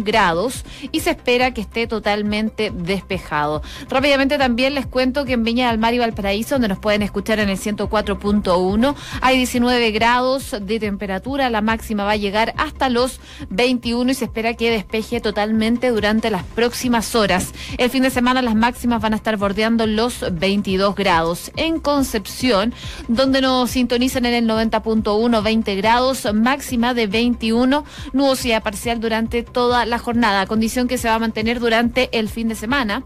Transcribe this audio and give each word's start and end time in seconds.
grados 0.00 0.64
y 0.90 1.00
se 1.00 1.10
espera 1.10 1.54
que 1.54 1.60
esté 1.60 1.86
totalmente 1.86 2.72
despejado. 2.74 3.62
Rápidamente 3.88 4.38
también 4.38 4.74
les 4.74 4.86
cuento 4.86 5.24
que 5.24 5.34
en 5.34 5.44
Viña 5.44 5.70
del 5.70 5.78
Mar 5.78 5.94
y 5.94 5.98
Valparaíso, 5.98 6.56
donde 6.56 6.68
nos 6.68 6.78
pueden 6.78 7.02
escuchar 7.02 7.38
en 7.38 7.48
el 7.48 7.58
104.1, 7.58 8.94
hay 9.20 9.36
19 9.36 9.90
grados 9.90 10.56
de 10.60 10.80
temperatura, 10.80 11.50
la 11.50 11.60
máxima 11.60 12.04
va 12.04 12.12
a 12.12 12.16
llegar 12.16 12.54
hasta 12.56 12.88
los 12.88 13.20
21 13.50 14.10
y 14.10 14.14
se 14.14 14.24
espera 14.24 14.54
que 14.54 14.70
despeje 14.70 15.20
totalmente 15.20 15.90
durante 15.90 16.30
las 16.30 16.44
próximas 16.44 17.14
horas. 17.14 17.52
El 17.78 17.90
fin 17.90 18.02
de 18.02 18.10
semana 18.10 18.42
las 18.42 18.54
máximas 18.54 19.02
van 19.02 19.12
a 19.12 19.16
estar 19.16 19.36
bordeando 19.36 19.86
los 19.86 20.24
22 20.32 20.94
grados. 20.94 21.50
En 21.56 21.80
Concepción, 21.80 22.72
donde 23.08 23.40
nos 23.40 23.70
sintonizan 23.70 24.26
en 24.26 24.34
el 24.34 24.48
90.1, 24.48 25.42
20 25.42 25.74
grados, 25.76 26.28
máxima 26.32 26.94
de 26.94 27.06
21, 27.06 27.84
nubosidad 28.12 28.62
parcial 28.62 29.00
durante 29.00 29.42
toda 29.42 29.81
la 29.86 29.98
jornada, 29.98 30.46
condición 30.46 30.88
que 30.88 30.98
se 30.98 31.08
va 31.08 31.14
a 31.14 31.18
mantener 31.18 31.60
durante 31.60 32.08
el 32.18 32.28
fin 32.28 32.48
de 32.48 32.54
semana 32.54 33.04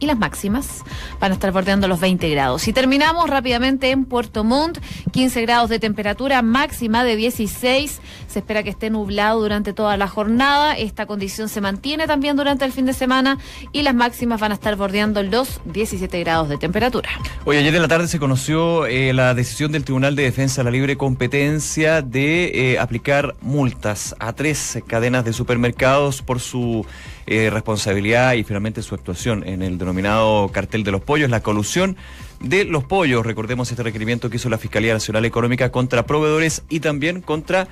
y 0.00 0.06
las 0.06 0.18
máximas 0.18 0.82
van 1.20 1.30
a 1.30 1.34
estar 1.34 1.52
bordeando 1.52 1.86
los 1.86 2.00
20 2.00 2.28
grados. 2.30 2.66
Y 2.66 2.72
terminamos 2.72 3.28
rápidamente 3.28 3.90
en 3.90 4.06
Puerto 4.06 4.42
Montt, 4.44 4.78
15 5.12 5.42
grados 5.42 5.68
de 5.68 5.78
temperatura, 5.78 6.42
máxima 6.42 7.04
de 7.04 7.16
16. 7.16 8.00
Se 8.30 8.38
espera 8.38 8.62
que 8.62 8.70
esté 8.70 8.90
nublado 8.90 9.40
durante 9.40 9.72
toda 9.72 9.96
la 9.96 10.06
jornada. 10.06 10.74
Esta 10.74 11.04
condición 11.06 11.48
se 11.48 11.60
mantiene 11.60 12.06
también 12.06 12.36
durante 12.36 12.64
el 12.64 12.70
fin 12.70 12.86
de 12.86 12.92
semana 12.92 13.38
y 13.72 13.82
las 13.82 13.92
máximas 13.92 14.40
van 14.40 14.52
a 14.52 14.54
estar 14.54 14.76
bordeando 14.76 15.20
los 15.24 15.60
17 15.64 16.20
grados 16.20 16.48
de 16.48 16.56
temperatura. 16.56 17.10
Hoy 17.44 17.56
ayer 17.56 17.74
en 17.74 17.82
la 17.82 17.88
tarde 17.88 18.06
se 18.06 18.20
conoció 18.20 18.86
eh, 18.86 19.12
la 19.14 19.34
decisión 19.34 19.72
del 19.72 19.82
Tribunal 19.82 20.14
de 20.14 20.22
Defensa 20.22 20.60
de 20.60 20.64
la 20.66 20.70
Libre 20.70 20.96
Competencia 20.96 22.02
de 22.02 22.74
eh, 22.74 22.78
aplicar 22.78 23.34
multas 23.40 24.14
a 24.20 24.32
tres 24.32 24.78
cadenas 24.86 25.24
de 25.24 25.32
supermercados 25.32 26.22
por 26.22 26.38
su 26.38 26.86
eh, 27.26 27.50
responsabilidad 27.50 28.34
y 28.34 28.44
finalmente 28.44 28.80
su 28.82 28.94
actuación 28.94 29.42
en 29.44 29.62
el 29.62 29.76
denominado 29.76 30.50
cartel 30.52 30.84
de 30.84 30.92
los 30.92 31.00
pollos, 31.00 31.30
la 31.30 31.42
colusión 31.42 31.96
de 32.40 32.64
los 32.64 32.84
pollos. 32.84 33.26
Recordemos 33.26 33.70
este 33.70 33.82
requerimiento 33.82 34.30
que 34.30 34.36
hizo 34.36 34.48
la 34.48 34.58
Fiscalía 34.58 34.92
Nacional 34.92 35.24
Económica 35.24 35.72
contra 35.72 36.06
proveedores 36.06 36.62
y 36.68 36.80
también 36.80 37.20
contra 37.22 37.68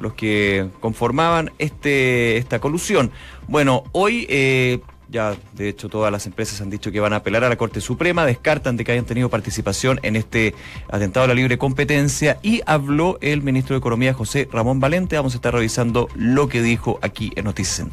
los 0.00 0.14
que 0.14 0.68
conformaban 0.80 1.52
este, 1.58 2.36
esta 2.36 2.58
colusión. 2.58 3.10
Bueno, 3.46 3.84
hoy 3.92 4.26
eh, 4.28 4.80
ya, 5.10 5.36
de 5.54 5.68
hecho, 5.68 5.88
todas 5.88 6.12
las 6.12 6.26
empresas 6.26 6.60
han 6.60 6.70
dicho 6.70 6.92
que 6.92 7.00
van 7.00 7.12
a 7.12 7.16
apelar 7.16 7.42
a 7.42 7.48
la 7.48 7.56
Corte 7.56 7.80
Suprema, 7.80 8.24
descartan 8.24 8.76
de 8.76 8.84
que 8.84 8.92
hayan 8.92 9.04
tenido 9.04 9.28
participación 9.28 9.98
en 10.02 10.14
este 10.16 10.54
atentado 10.88 11.24
a 11.24 11.28
la 11.28 11.34
libre 11.34 11.58
competencia 11.58 12.38
y 12.42 12.62
habló 12.64 13.18
el 13.20 13.42
ministro 13.42 13.74
de 13.74 13.78
Economía, 13.78 14.14
José 14.14 14.48
Ramón 14.52 14.78
Valente. 14.78 15.16
Vamos 15.16 15.34
a 15.34 15.36
estar 15.36 15.52
revisando 15.52 16.08
lo 16.14 16.48
que 16.48 16.62
dijo 16.62 16.98
aquí 17.02 17.32
en 17.34 17.44
Noticias. 17.46 17.88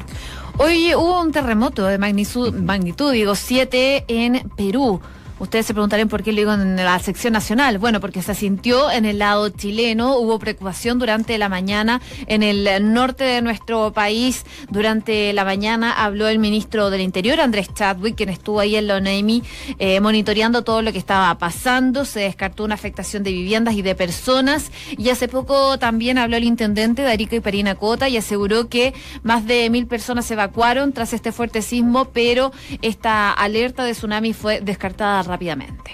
Hoy 0.58 0.94
hubo 0.94 1.20
un 1.20 1.32
terremoto 1.32 1.86
de 1.86 1.98
magnitud, 1.98 2.54
magnitud 2.54 3.12
digo, 3.12 3.34
7 3.34 4.04
en 4.08 4.48
Perú. 4.56 5.00
Ustedes 5.38 5.66
se 5.66 5.74
preguntarán 5.74 6.08
por 6.08 6.22
qué 6.22 6.32
lo 6.32 6.38
digo 6.38 6.52
en 6.52 6.76
la 6.76 6.98
sección 6.98 7.32
nacional. 7.32 7.78
Bueno, 7.78 8.00
porque 8.00 8.22
se 8.22 8.34
sintió 8.34 8.90
en 8.90 9.04
el 9.04 9.18
lado 9.18 9.48
chileno, 9.50 10.16
hubo 10.16 10.38
preocupación 10.38 10.98
durante 10.98 11.38
la 11.38 11.48
mañana 11.48 12.00
en 12.26 12.42
el 12.42 12.92
norte 12.92 13.24
de 13.24 13.42
nuestro 13.42 13.92
país. 13.92 14.44
Durante 14.70 15.32
la 15.32 15.44
mañana 15.44 15.92
habló 15.92 16.28
el 16.28 16.38
ministro 16.38 16.90
del 16.90 17.02
Interior, 17.02 17.40
Andrés 17.40 17.72
Chadwick, 17.72 18.16
quien 18.16 18.30
estuvo 18.30 18.60
ahí 18.60 18.76
en 18.76 18.88
la 18.88 18.96
ONEMI 18.96 19.42
eh, 19.78 20.00
monitoreando 20.00 20.64
todo 20.64 20.82
lo 20.82 20.92
que 20.92 20.98
estaba 20.98 21.36
pasando. 21.38 22.04
Se 22.04 22.20
descartó 22.20 22.64
una 22.64 22.74
afectación 22.74 23.22
de 23.22 23.30
viviendas 23.30 23.74
y 23.74 23.82
de 23.82 23.94
personas. 23.94 24.72
Y 24.96 25.10
hace 25.10 25.28
poco 25.28 25.78
también 25.78 26.18
habló 26.18 26.36
el 26.36 26.44
intendente 26.44 27.02
de 27.02 27.12
Arica 27.12 27.36
y 27.36 27.40
Parinacota 27.40 28.08
y 28.08 28.16
aseguró 28.16 28.68
que 28.68 28.92
más 29.22 29.46
de 29.46 29.70
mil 29.70 29.86
personas 29.86 30.26
se 30.26 30.34
evacuaron 30.34 30.92
tras 30.92 31.12
este 31.12 31.30
fuerte 31.30 31.62
sismo, 31.62 32.06
pero 32.06 32.52
esta 32.82 33.32
alerta 33.32 33.84
de 33.84 33.92
tsunami 33.92 34.32
fue 34.32 34.60
descartada 34.60 35.22
rápidamente. 35.28 35.92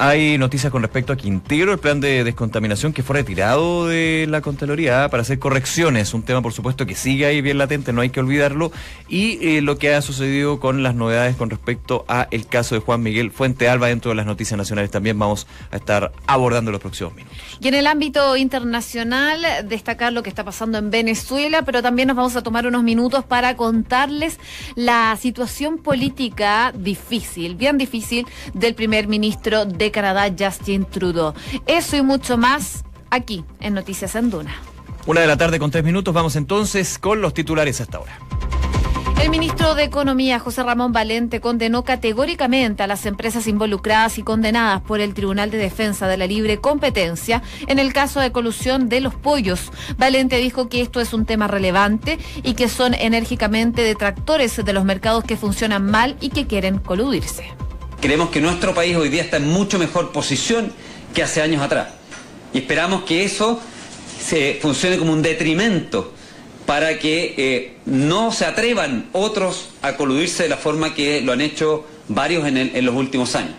Hay 0.00 0.38
noticias 0.38 0.70
con 0.70 0.82
respecto 0.82 1.12
a 1.12 1.16
Quintero, 1.16 1.72
el 1.72 1.80
plan 1.80 2.00
de 2.00 2.22
descontaminación 2.22 2.92
que 2.92 3.02
fue 3.02 3.16
retirado 3.16 3.88
de 3.88 4.28
la 4.28 4.42
Contraloría 4.42 5.08
para 5.08 5.22
hacer 5.22 5.40
correcciones, 5.40 6.14
un 6.14 6.22
tema 6.22 6.40
por 6.40 6.52
supuesto 6.52 6.86
que 6.86 6.94
sigue 6.94 7.26
ahí 7.26 7.40
bien 7.40 7.58
latente, 7.58 7.92
no 7.92 8.00
hay 8.00 8.10
que 8.10 8.20
olvidarlo, 8.20 8.70
y 9.08 9.44
eh, 9.44 9.60
lo 9.60 9.76
que 9.76 9.92
ha 9.96 10.00
sucedido 10.00 10.60
con 10.60 10.84
las 10.84 10.94
novedades 10.94 11.34
con 11.34 11.50
respecto 11.50 12.04
a 12.06 12.28
el 12.30 12.46
caso 12.46 12.76
de 12.76 12.80
Juan 12.80 13.02
Miguel 13.02 13.32
Fuente 13.32 13.68
Alba 13.68 13.88
dentro 13.88 14.10
de 14.10 14.14
las 14.14 14.26
noticias 14.26 14.56
nacionales 14.56 14.92
también 14.92 15.18
vamos 15.18 15.48
a 15.72 15.76
estar 15.78 16.12
abordando 16.28 16.70
los 16.70 16.80
próximos 16.80 17.16
minutos. 17.16 17.36
Y 17.60 17.66
en 17.66 17.74
el 17.74 17.88
ámbito 17.88 18.36
internacional, 18.36 19.44
destacar 19.64 20.12
lo 20.12 20.22
que 20.22 20.28
está 20.28 20.44
pasando 20.44 20.78
en 20.78 20.92
Venezuela, 20.92 21.62
pero 21.62 21.82
también 21.82 22.06
nos 22.06 22.16
vamos 22.16 22.36
a 22.36 22.44
tomar 22.44 22.68
unos 22.68 22.84
minutos 22.84 23.24
para 23.24 23.56
contarles 23.56 24.38
la 24.76 25.18
situación 25.20 25.78
política 25.78 26.72
difícil, 26.72 27.56
bien 27.56 27.78
difícil, 27.78 28.28
del 28.54 28.76
primer 28.76 29.08
ministro 29.08 29.64
de 29.64 29.87
Canadá, 29.90 30.32
Justin 30.36 30.84
Trudeau. 30.84 31.34
Eso 31.66 31.96
y 31.96 32.02
mucho 32.02 32.36
más 32.36 32.84
aquí 33.10 33.44
en 33.60 33.74
Noticias 33.74 34.14
en 34.14 34.30
Duna. 34.30 34.54
Una 35.06 35.22
de 35.22 35.26
la 35.26 35.36
tarde 35.36 35.58
con 35.58 35.70
tres 35.70 35.84
minutos, 35.84 36.12
vamos 36.12 36.36
entonces 36.36 36.98
con 36.98 37.20
los 37.20 37.32
titulares 37.32 37.80
hasta 37.80 37.98
ahora. 37.98 38.18
El 39.22 39.30
ministro 39.30 39.74
de 39.74 39.82
Economía, 39.82 40.38
José 40.38 40.62
Ramón 40.62 40.92
Valente, 40.92 41.40
condenó 41.40 41.82
categóricamente 41.82 42.84
a 42.84 42.86
las 42.86 43.04
empresas 43.04 43.48
involucradas 43.48 44.16
y 44.16 44.22
condenadas 44.22 44.80
por 44.80 45.00
el 45.00 45.12
Tribunal 45.12 45.50
de 45.50 45.58
Defensa 45.58 46.06
de 46.06 46.16
la 46.16 46.26
Libre 46.26 46.58
Competencia 46.58 47.42
en 47.66 47.80
el 47.80 47.92
caso 47.92 48.20
de 48.20 48.30
colusión 48.30 48.88
de 48.88 49.00
los 49.00 49.14
pollos. 49.14 49.72
Valente 49.98 50.36
dijo 50.36 50.68
que 50.68 50.82
esto 50.82 51.00
es 51.00 51.12
un 51.12 51.26
tema 51.26 51.48
relevante 51.48 52.18
y 52.44 52.54
que 52.54 52.68
son 52.68 52.94
enérgicamente 52.94 53.82
detractores 53.82 54.64
de 54.64 54.72
los 54.72 54.84
mercados 54.84 55.24
que 55.24 55.36
funcionan 55.36 55.84
mal 55.84 56.16
y 56.20 56.30
que 56.30 56.46
quieren 56.46 56.78
coludirse. 56.78 57.52
Creemos 58.00 58.30
que 58.30 58.40
nuestro 58.40 58.74
país 58.74 58.96
hoy 58.96 59.08
día 59.08 59.22
está 59.22 59.38
en 59.38 59.48
mucho 59.48 59.76
mejor 59.76 60.12
posición 60.12 60.72
que 61.12 61.22
hace 61.24 61.42
años 61.42 61.60
atrás. 61.62 61.88
Y 62.54 62.58
esperamos 62.58 63.02
que 63.02 63.24
eso 63.24 63.60
se 64.24 64.58
funcione 64.62 64.98
como 64.98 65.12
un 65.12 65.20
detrimento 65.20 66.12
para 66.64 66.98
que 67.00 67.34
eh, 67.36 67.76
no 67.86 68.30
se 68.30 68.44
atrevan 68.44 69.08
otros 69.12 69.70
a 69.82 69.96
coludirse 69.96 70.44
de 70.44 70.48
la 70.48 70.58
forma 70.58 70.94
que 70.94 71.22
lo 71.22 71.32
han 71.32 71.40
hecho 71.40 71.86
varios 72.06 72.46
en, 72.46 72.84
los 72.84 72.94
últimos 72.94 73.34
años. 73.34 73.54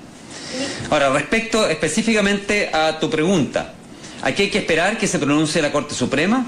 Ahora, 0.90 1.10
respecto 1.10 1.68
específicamente 1.68 2.70
a 2.72 2.98
tu 3.00 3.10
pregunta, 3.10 3.74
aquí 4.22 4.44
hay 4.44 4.50
que 4.50 4.60
esperar 4.60 4.98
que 4.98 5.08
se 5.08 5.20
pronuncie 5.20 5.62
la 5.62 5.72
Corte 5.74 5.96
Suprema 5.96 6.48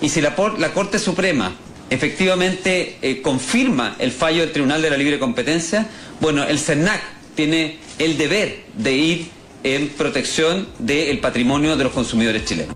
y 0.00 0.10
si 0.10 0.20
la, 0.20 0.34
la 0.58 0.72
Corte 0.72 1.00
Suprema 1.00 1.56
efectivamente 1.90 2.98
eh, 3.02 3.20
confirma 3.20 3.96
el 3.98 4.12
fallo 4.12 4.42
del 4.42 4.52
Tribunal 4.52 4.80
de 4.80 4.90
la 4.90 4.96
Libre 4.96 5.18
Competencia, 5.18 5.88
bueno, 6.20 6.44
el 6.44 6.58
CERNAC 6.58 7.21
tiene 7.34 7.78
el 7.98 8.18
deber 8.18 8.64
de 8.76 8.92
ir 8.92 9.30
en 9.64 9.88
protección 9.90 10.68
del 10.78 11.18
patrimonio 11.20 11.76
de 11.76 11.84
los 11.84 11.92
consumidores 11.92 12.44
chilenos. 12.44 12.74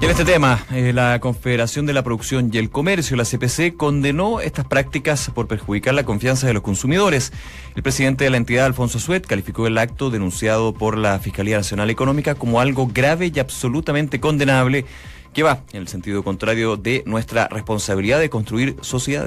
Y 0.00 0.04
en 0.04 0.12
este 0.12 0.24
tema, 0.24 0.64
eh, 0.70 0.92
la 0.92 1.18
Confederación 1.18 1.84
de 1.84 1.92
la 1.92 2.04
Producción 2.04 2.50
y 2.52 2.58
el 2.58 2.70
Comercio, 2.70 3.16
la 3.16 3.24
CPC, 3.24 3.76
condenó 3.76 4.40
estas 4.40 4.64
prácticas 4.64 5.28
por 5.34 5.48
perjudicar 5.48 5.92
la 5.92 6.04
confianza 6.04 6.46
de 6.46 6.52
los 6.52 6.62
consumidores. 6.62 7.32
El 7.74 7.82
presidente 7.82 8.22
de 8.22 8.30
la 8.30 8.36
entidad, 8.36 8.66
Alfonso 8.66 9.00
Suet, 9.00 9.26
calificó 9.26 9.66
el 9.66 9.76
acto 9.76 10.10
denunciado 10.10 10.72
por 10.72 10.96
la 10.96 11.18
Fiscalía 11.18 11.56
Nacional 11.56 11.90
Económica 11.90 12.36
como 12.36 12.60
algo 12.60 12.86
grave 12.86 13.32
y 13.34 13.40
absolutamente 13.40 14.20
condenable 14.20 14.84
que 15.34 15.42
va 15.42 15.64
en 15.72 15.80
el 15.80 15.88
sentido 15.88 16.22
contrario 16.22 16.76
de 16.76 17.02
nuestra 17.04 17.48
responsabilidad 17.48 18.20
de 18.20 18.30
construir 18.30 18.76
sociedad. 18.82 19.26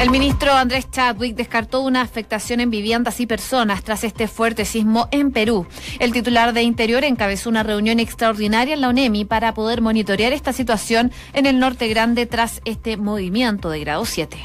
El 0.00 0.10
ministro 0.10 0.52
Andrés 0.52 0.90
Chadwick 0.90 1.36
descartó 1.36 1.80
una 1.80 2.02
afectación 2.02 2.60
en 2.60 2.70
viviendas 2.70 3.20
y 3.20 3.26
personas 3.26 3.82
tras 3.84 4.04
este 4.04 4.28
fuerte 4.28 4.64
sismo 4.64 5.08
en 5.12 5.30
Perú. 5.30 5.66
El 5.98 6.12
titular 6.12 6.52
de 6.52 6.62
Interior 6.62 7.04
encabezó 7.04 7.48
una 7.48 7.62
reunión 7.62 8.00
extraordinaria 8.00 8.74
en 8.74 8.80
la 8.80 8.90
UNEMI 8.90 9.24
para 9.24 9.54
poder 9.54 9.80
monitorear 9.80 10.32
esta 10.32 10.52
situación 10.52 11.12
en 11.32 11.46
el 11.46 11.58
norte 11.58 11.88
grande 11.88 12.26
tras 12.26 12.60
este 12.64 12.96
movimiento 12.96 13.70
de 13.70 13.80
grado 13.80 14.04
7. 14.04 14.36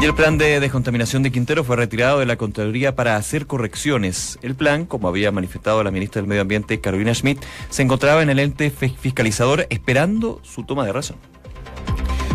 Y 0.00 0.04
el 0.04 0.14
plan 0.14 0.36
de 0.36 0.60
descontaminación 0.60 1.22
de 1.22 1.32
Quintero 1.32 1.64
fue 1.64 1.76
retirado 1.76 2.18
de 2.18 2.26
la 2.26 2.36
Contraloría 2.36 2.94
para 2.94 3.16
hacer 3.16 3.46
correcciones. 3.46 4.38
El 4.42 4.54
plan, 4.54 4.84
como 4.84 5.08
había 5.08 5.32
manifestado 5.32 5.82
la 5.82 5.90
ministra 5.90 6.20
del 6.20 6.28
Medio 6.28 6.42
Ambiente 6.42 6.80
Carolina 6.80 7.14
Schmidt, 7.14 7.42
se 7.70 7.82
encontraba 7.82 8.22
en 8.22 8.28
el 8.28 8.38
ente 8.38 8.70
fiscalizador 8.70 9.66
esperando 9.70 10.40
su 10.44 10.64
toma 10.64 10.84
de 10.84 10.92
razón. 10.92 11.16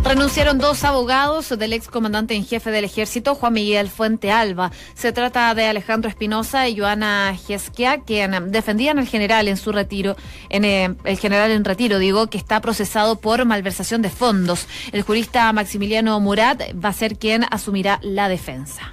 Renunciaron 0.03 0.57
dos 0.57 0.83
abogados 0.83 1.49
del 1.57 1.73
ex 1.73 1.87
comandante 1.87 2.35
en 2.35 2.45
jefe 2.45 2.71
del 2.71 2.85
ejército, 2.85 3.35
Juan 3.35 3.53
Miguel 3.53 3.87
Fuente 3.87 4.31
Alba. 4.31 4.71
Se 4.93 5.11
trata 5.11 5.53
de 5.53 5.65
Alejandro 5.65 6.09
Espinosa 6.09 6.67
y 6.67 6.77
Joana 6.77 7.37
Gesquia, 7.47 7.99
quien 7.99 8.51
defendían 8.51 8.99
al 8.99 9.07
general 9.07 9.47
en 9.47 9.57
su 9.57 9.71
retiro, 9.71 10.15
en 10.49 10.65
eh, 10.65 10.95
el 11.03 11.17
general 11.17 11.51
en 11.51 11.63
retiro, 11.63 11.99
digo, 11.99 12.27
que 12.27 12.37
está 12.37 12.59
procesado 12.61 13.17
por 13.17 13.45
malversación 13.45 14.01
de 14.01 14.09
fondos. 14.09 14.67
El 14.91 15.03
jurista 15.03 15.53
Maximiliano 15.53 16.19
Murat 16.19 16.61
va 16.83 16.89
a 16.89 16.93
ser 16.93 17.17
quien 17.17 17.45
asumirá 17.49 17.99
la 18.01 18.27
defensa. 18.27 18.91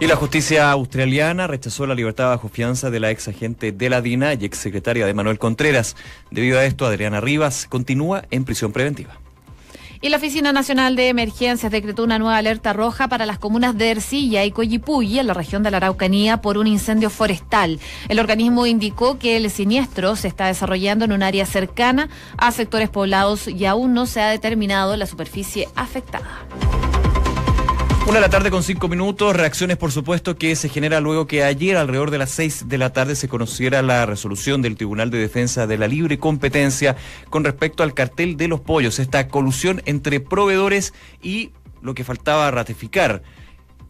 Y 0.00 0.06
la 0.06 0.16
justicia 0.16 0.70
australiana 0.70 1.46
rechazó 1.46 1.86
la 1.86 1.94
libertad 1.94 2.28
bajo 2.28 2.48
fianza 2.48 2.88
de 2.88 3.00
la 3.00 3.10
ex 3.10 3.28
agente 3.28 3.70
de 3.70 3.90
la 3.90 4.00
DINA 4.00 4.32
y 4.32 4.46
ex 4.46 4.56
secretaria 4.56 5.04
de 5.04 5.12
Manuel 5.12 5.38
Contreras. 5.38 5.94
Debido 6.30 6.58
a 6.58 6.64
esto, 6.64 6.86
Adriana 6.86 7.20
Rivas 7.20 7.66
continúa 7.68 8.24
en 8.30 8.46
prisión 8.46 8.72
preventiva. 8.72 9.20
Y 10.00 10.08
la 10.08 10.16
Oficina 10.16 10.54
Nacional 10.54 10.96
de 10.96 11.08
Emergencias 11.08 11.70
decretó 11.70 12.02
una 12.02 12.18
nueva 12.18 12.38
alerta 12.38 12.72
roja 12.72 13.08
para 13.08 13.26
las 13.26 13.38
comunas 13.38 13.76
de 13.76 13.90
Ercilla 13.90 14.42
y 14.46 14.52
Coyipulli, 14.52 15.18
en 15.18 15.26
la 15.26 15.34
región 15.34 15.62
de 15.62 15.70
la 15.70 15.76
Araucanía, 15.76 16.40
por 16.40 16.56
un 16.56 16.66
incendio 16.66 17.10
forestal. 17.10 17.78
El 18.08 18.20
organismo 18.20 18.64
indicó 18.64 19.18
que 19.18 19.36
el 19.36 19.50
siniestro 19.50 20.16
se 20.16 20.28
está 20.28 20.46
desarrollando 20.46 21.04
en 21.04 21.12
un 21.12 21.22
área 21.22 21.44
cercana 21.44 22.08
a 22.38 22.52
sectores 22.52 22.88
poblados 22.88 23.48
y 23.48 23.66
aún 23.66 23.92
no 23.92 24.06
se 24.06 24.22
ha 24.22 24.30
determinado 24.30 24.96
la 24.96 25.04
superficie 25.04 25.68
afectada. 25.76 26.46
Una 28.10 28.18
la 28.18 28.28
tarde 28.28 28.50
con 28.50 28.64
cinco 28.64 28.88
minutos, 28.88 29.36
reacciones 29.36 29.76
por 29.76 29.92
supuesto 29.92 30.36
que 30.36 30.56
se 30.56 30.68
genera 30.68 30.98
luego 30.98 31.28
que 31.28 31.44
ayer 31.44 31.76
alrededor 31.76 32.10
de 32.10 32.18
las 32.18 32.32
seis 32.32 32.68
de 32.68 32.76
la 32.76 32.92
tarde 32.92 33.14
se 33.14 33.28
conociera 33.28 33.82
la 33.82 34.04
resolución 34.04 34.62
del 34.62 34.74
Tribunal 34.74 35.10
de 35.10 35.18
Defensa 35.18 35.68
de 35.68 35.78
la 35.78 35.86
Libre 35.86 36.18
Competencia 36.18 36.96
con 37.28 37.44
respecto 37.44 37.84
al 37.84 37.94
cartel 37.94 38.36
de 38.36 38.48
los 38.48 38.62
pollos, 38.62 38.98
esta 38.98 39.28
colusión 39.28 39.80
entre 39.84 40.18
proveedores 40.18 40.92
y 41.22 41.52
lo 41.82 41.94
que 41.94 42.02
faltaba 42.02 42.50
ratificar. 42.50 43.22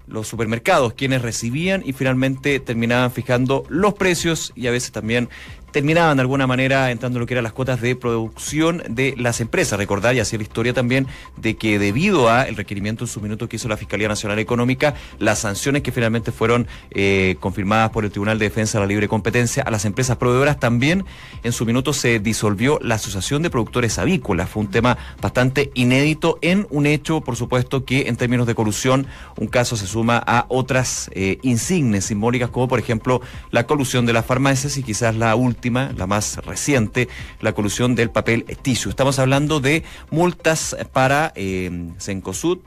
Los 0.06 0.28
supermercados, 0.28 0.92
quienes 0.92 1.22
recibían 1.22 1.82
y 1.82 1.94
finalmente 1.94 2.60
terminaban 2.60 3.12
fijando 3.12 3.64
los 3.70 3.94
precios 3.94 4.52
y 4.54 4.66
a 4.66 4.70
veces 4.70 4.92
también 4.92 5.30
terminaban 5.70 6.16
de 6.16 6.22
alguna 6.22 6.46
manera 6.46 6.90
entrando 6.90 7.18
en 7.18 7.20
lo 7.20 7.26
que 7.26 7.34
eran 7.34 7.44
las 7.44 7.52
cuotas 7.52 7.80
de 7.80 7.96
producción 7.96 8.82
de 8.88 9.14
las 9.16 9.40
empresas. 9.40 9.78
Recordar 9.78 10.14
y 10.14 10.20
hacer 10.20 10.42
historia 10.42 10.72
también 10.72 11.06
de 11.36 11.56
que 11.56 11.78
debido 11.78 12.28
a 12.28 12.42
el 12.42 12.56
requerimiento 12.56 13.04
en 13.04 13.08
su 13.08 13.20
minuto 13.20 13.48
que 13.48 13.56
hizo 13.56 13.68
la 13.68 13.76
Fiscalía 13.76 14.08
Nacional 14.08 14.38
Económica, 14.38 14.94
las 15.18 15.40
sanciones 15.40 15.82
que 15.82 15.92
finalmente 15.92 16.32
fueron 16.32 16.66
eh, 16.90 17.36
confirmadas 17.40 17.90
por 17.90 18.04
el 18.04 18.10
Tribunal 18.10 18.38
de 18.38 18.46
Defensa 18.46 18.78
de 18.78 18.84
la 18.84 18.88
Libre 18.88 19.08
Competencia 19.08 19.62
a 19.62 19.70
las 19.70 19.84
empresas 19.84 20.16
proveedoras, 20.16 20.58
también 20.58 21.04
en 21.42 21.52
su 21.52 21.64
minuto 21.64 21.92
se 21.92 22.18
disolvió 22.18 22.78
la 22.82 22.96
Asociación 22.96 23.42
de 23.42 23.50
Productores 23.50 23.98
Avícolas. 23.98 24.50
Fue 24.50 24.62
un 24.62 24.70
tema 24.70 24.98
bastante 25.20 25.70
inédito 25.74 26.38
en 26.42 26.66
un 26.70 26.86
hecho, 26.86 27.20
por 27.20 27.36
supuesto, 27.36 27.84
que 27.84 28.08
en 28.08 28.16
términos 28.16 28.46
de 28.46 28.54
colusión, 28.54 29.06
un 29.36 29.46
caso 29.46 29.76
se 29.76 29.86
suma 29.86 30.22
a 30.26 30.46
otras 30.48 31.10
eh, 31.14 31.38
insignes 31.42 32.06
simbólicas, 32.06 32.50
como 32.50 32.68
por 32.68 32.78
ejemplo 32.78 33.20
la 33.50 33.66
colusión 33.66 34.06
de 34.06 34.12
las 34.12 34.26
farmacias 34.26 34.76
y 34.76 34.82
quizás 34.82 35.14
la 35.14 35.34
última 35.36 35.59
la 35.68 36.06
más 36.06 36.38
reciente, 36.38 37.08
la 37.40 37.52
colusión 37.52 37.94
del 37.94 38.10
papel 38.10 38.44
tissue. 38.62 38.90
Estamos 38.90 39.18
hablando 39.18 39.60
de 39.60 39.84
multas 40.10 40.76
para 40.92 41.32
eh, 41.36 41.70
Cencosud, 41.98 42.58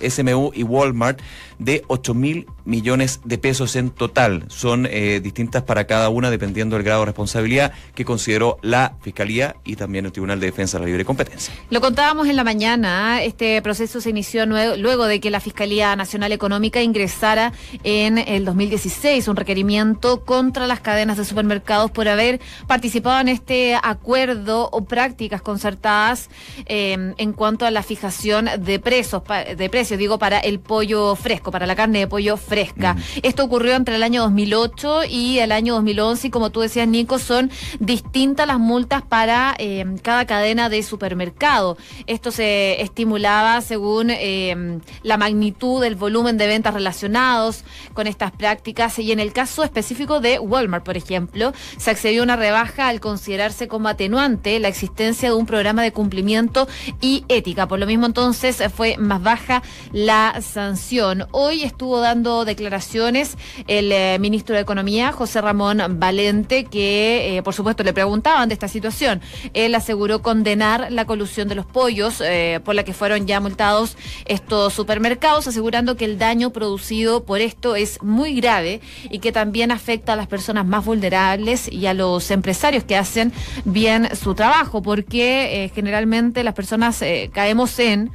SMU 0.00 0.52
y 0.54 0.62
Walmart 0.62 1.20
de 1.58 1.84
8 1.88 2.14
mil 2.14 2.46
millones 2.64 3.20
de 3.24 3.38
pesos 3.38 3.76
en 3.76 3.90
total. 3.90 4.44
Son 4.48 4.86
eh, 4.86 5.20
distintas 5.22 5.62
para 5.62 5.86
cada 5.86 6.08
una 6.08 6.30
dependiendo 6.30 6.76
del 6.76 6.84
grado 6.84 7.00
de 7.00 7.06
responsabilidad 7.06 7.72
que 7.94 8.04
consideró 8.04 8.58
la 8.62 8.94
Fiscalía 9.02 9.56
y 9.64 9.76
también 9.76 10.06
el 10.06 10.12
Tribunal 10.12 10.40
de 10.40 10.46
Defensa 10.46 10.78
de 10.78 10.82
la 10.82 10.86
Libre 10.86 11.04
Competencia. 11.04 11.52
Lo 11.70 11.80
contábamos 11.80 12.28
en 12.28 12.36
la 12.36 12.44
mañana, 12.44 13.22
este 13.22 13.60
proceso 13.62 14.00
se 14.00 14.10
inició 14.10 14.46
luego 14.46 15.06
de 15.06 15.20
que 15.20 15.30
la 15.30 15.40
Fiscalía 15.40 15.94
Nacional 15.96 16.32
Económica 16.32 16.82
ingresara 16.82 17.52
en 17.84 18.18
el 18.18 18.44
2016 18.44 19.28
un 19.28 19.36
requerimiento 19.36 20.24
contra 20.24 20.66
las 20.66 20.80
cadenas 20.80 21.16
de 21.16 21.24
supermercados 21.24 21.90
por 21.90 22.08
haber 22.08 22.40
participado 22.66 23.20
en 23.20 23.28
este 23.28 23.76
acuerdo 23.82 24.68
o 24.70 24.84
prácticas 24.84 25.42
concertadas 25.42 26.28
eh, 26.66 27.14
en 27.16 27.32
cuanto 27.32 27.66
a 27.66 27.70
la 27.70 27.82
fijación 27.82 28.48
de 28.58 28.78
precios, 28.78 29.22
de 29.56 29.68
precios, 29.68 29.98
digo, 29.98 30.18
para 30.18 30.38
el 30.38 30.60
pollo 30.60 31.16
fresco, 31.16 31.50
para 31.50 31.66
la 31.66 31.74
carne 31.74 32.00
de 32.00 32.06
pollo 32.06 32.36
fresco 32.36 32.51
fresca. 32.52 32.96
Esto 33.22 33.44
ocurrió 33.44 33.76
entre 33.76 33.96
el 33.96 34.02
año 34.02 34.20
2008 34.24 35.04
y 35.08 35.38
el 35.38 35.52
año 35.52 35.72
2011 35.76 36.26
y 36.26 36.30
como 36.30 36.50
tú 36.50 36.60
decías, 36.60 36.86
Nico, 36.86 37.18
son 37.18 37.50
distintas 37.80 38.46
las 38.46 38.58
multas 38.58 39.00
para 39.00 39.54
eh, 39.56 39.86
cada 40.02 40.26
cadena 40.26 40.68
de 40.68 40.82
supermercado. 40.82 41.78
Esto 42.06 42.30
se 42.30 42.82
estimulaba 42.82 43.62
según 43.62 44.10
eh, 44.10 44.80
la 45.02 45.16
magnitud 45.16 45.80
del 45.80 45.94
volumen 45.94 46.36
de 46.36 46.46
ventas 46.46 46.74
relacionados 46.74 47.64
con 47.94 48.06
estas 48.06 48.32
prácticas 48.32 48.98
y 48.98 49.12
en 49.12 49.20
el 49.20 49.32
caso 49.32 49.64
específico 49.64 50.20
de 50.20 50.38
Walmart, 50.38 50.84
por 50.84 50.98
ejemplo, 50.98 51.54
se 51.78 51.90
accedió 51.90 52.20
a 52.20 52.24
una 52.24 52.36
rebaja 52.36 52.88
al 52.88 53.00
considerarse 53.00 53.66
como 53.66 53.88
atenuante 53.88 54.60
la 54.60 54.68
existencia 54.68 55.30
de 55.30 55.36
un 55.36 55.46
programa 55.46 55.82
de 55.82 55.92
cumplimiento 55.92 56.68
y 57.00 57.24
ética. 57.28 57.66
Por 57.66 57.78
lo 57.78 57.86
mismo 57.86 58.04
entonces 58.04 58.62
fue 58.76 58.98
más 58.98 59.22
baja 59.22 59.62
la 59.92 60.38
sanción. 60.42 61.26
Hoy 61.30 61.62
estuvo 61.62 61.98
dando 62.00 62.41
declaraciones 62.44 63.36
el 63.66 63.92
eh, 63.92 64.18
ministro 64.20 64.54
de 64.54 64.62
Economía, 64.62 65.12
José 65.12 65.40
Ramón 65.40 65.82
Valente, 65.98 66.64
que 66.64 67.36
eh, 67.36 67.42
por 67.42 67.54
supuesto 67.54 67.82
le 67.82 67.92
preguntaban 67.92 68.48
de 68.48 68.54
esta 68.54 68.68
situación. 68.68 69.20
Él 69.54 69.74
aseguró 69.74 70.22
condenar 70.22 70.90
la 70.90 71.04
colusión 71.04 71.48
de 71.48 71.54
los 71.54 71.66
pollos 71.66 72.20
eh, 72.20 72.60
por 72.64 72.74
la 72.74 72.84
que 72.84 72.92
fueron 72.92 73.26
ya 73.26 73.40
multados 73.40 73.96
estos 74.24 74.72
supermercados, 74.72 75.46
asegurando 75.46 75.96
que 75.96 76.04
el 76.04 76.18
daño 76.18 76.50
producido 76.50 77.24
por 77.24 77.40
esto 77.40 77.76
es 77.76 78.02
muy 78.02 78.34
grave 78.34 78.80
y 79.10 79.18
que 79.18 79.32
también 79.32 79.70
afecta 79.70 80.14
a 80.14 80.16
las 80.16 80.26
personas 80.26 80.66
más 80.66 80.84
vulnerables 80.84 81.70
y 81.70 81.86
a 81.86 81.94
los 81.94 82.30
empresarios 82.30 82.84
que 82.84 82.96
hacen 82.96 83.32
bien 83.64 84.08
su 84.16 84.34
trabajo, 84.34 84.82
porque 84.82 85.70
generalmente 85.74 86.44
las 86.44 86.54
personas 86.54 87.02
caemos 87.32 87.78
en 87.78 88.10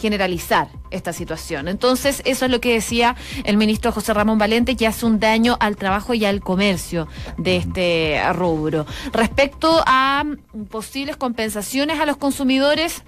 generalizar 0.00 0.68
esta 0.90 1.12
situación. 1.12 1.68
Entonces, 1.68 2.22
eso 2.24 2.46
es 2.46 2.50
lo 2.50 2.60
que 2.60 2.72
decía 2.72 3.16
el 3.44 3.56
ministro 3.56 3.92
José 3.92 4.14
Ramón 4.14 4.38
Valente, 4.38 4.76
que 4.76 4.86
hace 4.86 5.06
un 5.06 5.20
daño 5.20 5.56
al 5.60 5.76
trabajo 5.76 6.14
y 6.14 6.24
al 6.24 6.40
comercio 6.40 7.06
de 7.36 7.56
este 7.56 8.32
rubro. 8.32 8.86
Respecto 9.12 9.82
a 9.86 10.24
posibles 10.70 11.16
compensaciones 11.16 12.00
a 12.00 12.06
los 12.06 12.16
consumidores, 12.16 13.04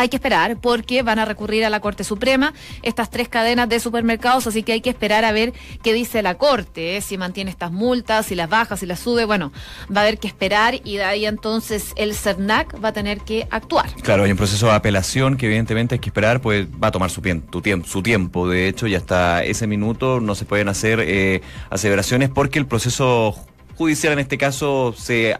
hay 0.00 0.08
que 0.08 0.16
esperar 0.16 0.56
porque 0.60 1.02
van 1.02 1.18
a 1.18 1.24
recurrir 1.24 1.64
a 1.64 1.70
la 1.70 1.80
Corte 1.80 2.04
Suprema 2.04 2.54
estas 2.82 3.10
tres 3.10 3.28
cadenas 3.28 3.68
de 3.68 3.80
supermercados, 3.80 4.46
así 4.46 4.62
que 4.62 4.72
hay 4.72 4.80
que 4.80 4.90
esperar 4.90 5.24
a 5.24 5.32
ver 5.32 5.52
qué 5.82 5.92
dice 5.92 6.22
la 6.22 6.38
Corte, 6.38 6.96
¿eh? 6.96 7.00
si 7.00 7.18
mantiene 7.18 7.50
estas 7.50 7.70
multas, 7.70 8.26
si 8.26 8.34
las 8.34 8.48
baja, 8.48 8.76
si 8.76 8.86
las 8.86 9.00
sube, 9.00 9.24
bueno, 9.24 9.52
va 9.94 10.00
a 10.00 10.04
haber 10.04 10.18
que 10.18 10.26
esperar 10.26 10.74
y 10.84 10.96
de 10.96 11.04
ahí 11.04 11.26
entonces 11.26 11.92
el 11.96 12.14
CERNAC 12.14 12.82
va 12.82 12.88
a 12.88 12.92
tener 12.92 13.20
que 13.20 13.46
actuar. 13.50 13.90
Claro, 14.02 14.24
hay 14.24 14.30
un 14.30 14.36
proceso 14.38 14.66
de 14.66 14.72
apelación 14.72 15.36
que 15.36 15.46
evidentemente 15.46 15.96
hay 15.96 15.98
que 15.98 16.08
esperar, 16.08 16.40
pues 16.40 16.66
va 16.82 16.88
a 16.88 16.90
tomar 16.90 17.10
su, 17.10 17.20
tiempo, 17.20 17.86
su 17.86 18.02
tiempo, 18.02 18.48
de 18.48 18.68
hecho, 18.68 18.86
y 18.86 18.94
hasta 18.94 19.44
ese 19.44 19.66
minuto 19.66 20.20
no 20.20 20.34
se 20.34 20.46
pueden 20.46 20.68
hacer 20.68 21.00
eh, 21.00 21.42
aseveraciones 21.68 22.30
porque 22.30 22.58
el 22.58 22.66
proceso 22.66 23.34
judicial 23.76 24.14
en 24.14 24.18
este 24.20 24.38
caso 24.38 24.94
se 24.96 25.38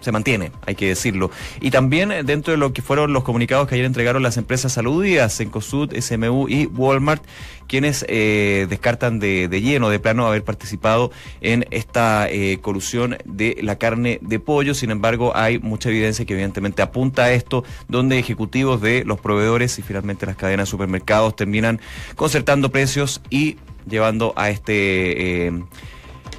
se 0.00 0.12
mantiene, 0.12 0.52
hay 0.66 0.74
que 0.74 0.88
decirlo. 0.88 1.30
Y 1.60 1.70
también 1.70 2.12
eh, 2.12 2.22
dentro 2.22 2.52
de 2.52 2.58
lo 2.58 2.72
que 2.72 2.82
fueron 2.82 3.12
los 3.12 3.24
comunicados 3.24 3.68
que 3.68 3.74
ayer 3.74 3.86
entregaron 3.86 4.22
las 4.22 4.36
empresas 4.36 4.72
saludidas, 4.72 5.40
Encosud, 5.40 5.94
SMU 5.98 6.48
y 6.48 6.66
Walmart, 6.66 7.24
quienes 7.66 8.04
eh, 8.08 8.66
descartan 8.68 9.18
de, 9.18 9.48
lleno, 9.48 9.88
de 9.88 9.98
plano, 9.98 10.26
haber 10.26 10.44
participado 10.44 11.10
en 11.40 11.66
esta 11.70 12.28
eh, 12.28 12.58
colusión 12.60 13.16
de 13.24 13.56
la 13.62 13.76
carne 13.76 14.18
de 14.20 14.38
pollo. 14.38 14.74
Sin 14.74 14.90
embargo, 14.90 15.32
hay 15.34 15.58
mucha 15.58 15.88
evidencia 15.88 16.24
que 16.24 16.34
evidentemente 16.34 16.82
apunta 16.82 17.24
a 17.24 17.32
esto, 17.32 17.64
donde 17.88 18.18
ejecutivos 18.18 18.80
de 18.80 19.04
los 19.04 19.20
proveedores 19.20 19.78
y 19.78 19.82
finalmente 19.82 20.26
las 20.26 20.36
cadenas 20.36 20.68
de 20.68 20.70
supermercados 20.70 21.36
terminan 21.36 21.80
concertando 22.16 22.70
precios 22.70 23.22
y 23.30 23.56
llevando 23.88 24.32
a 24.36 24.50
este 24.50 25.52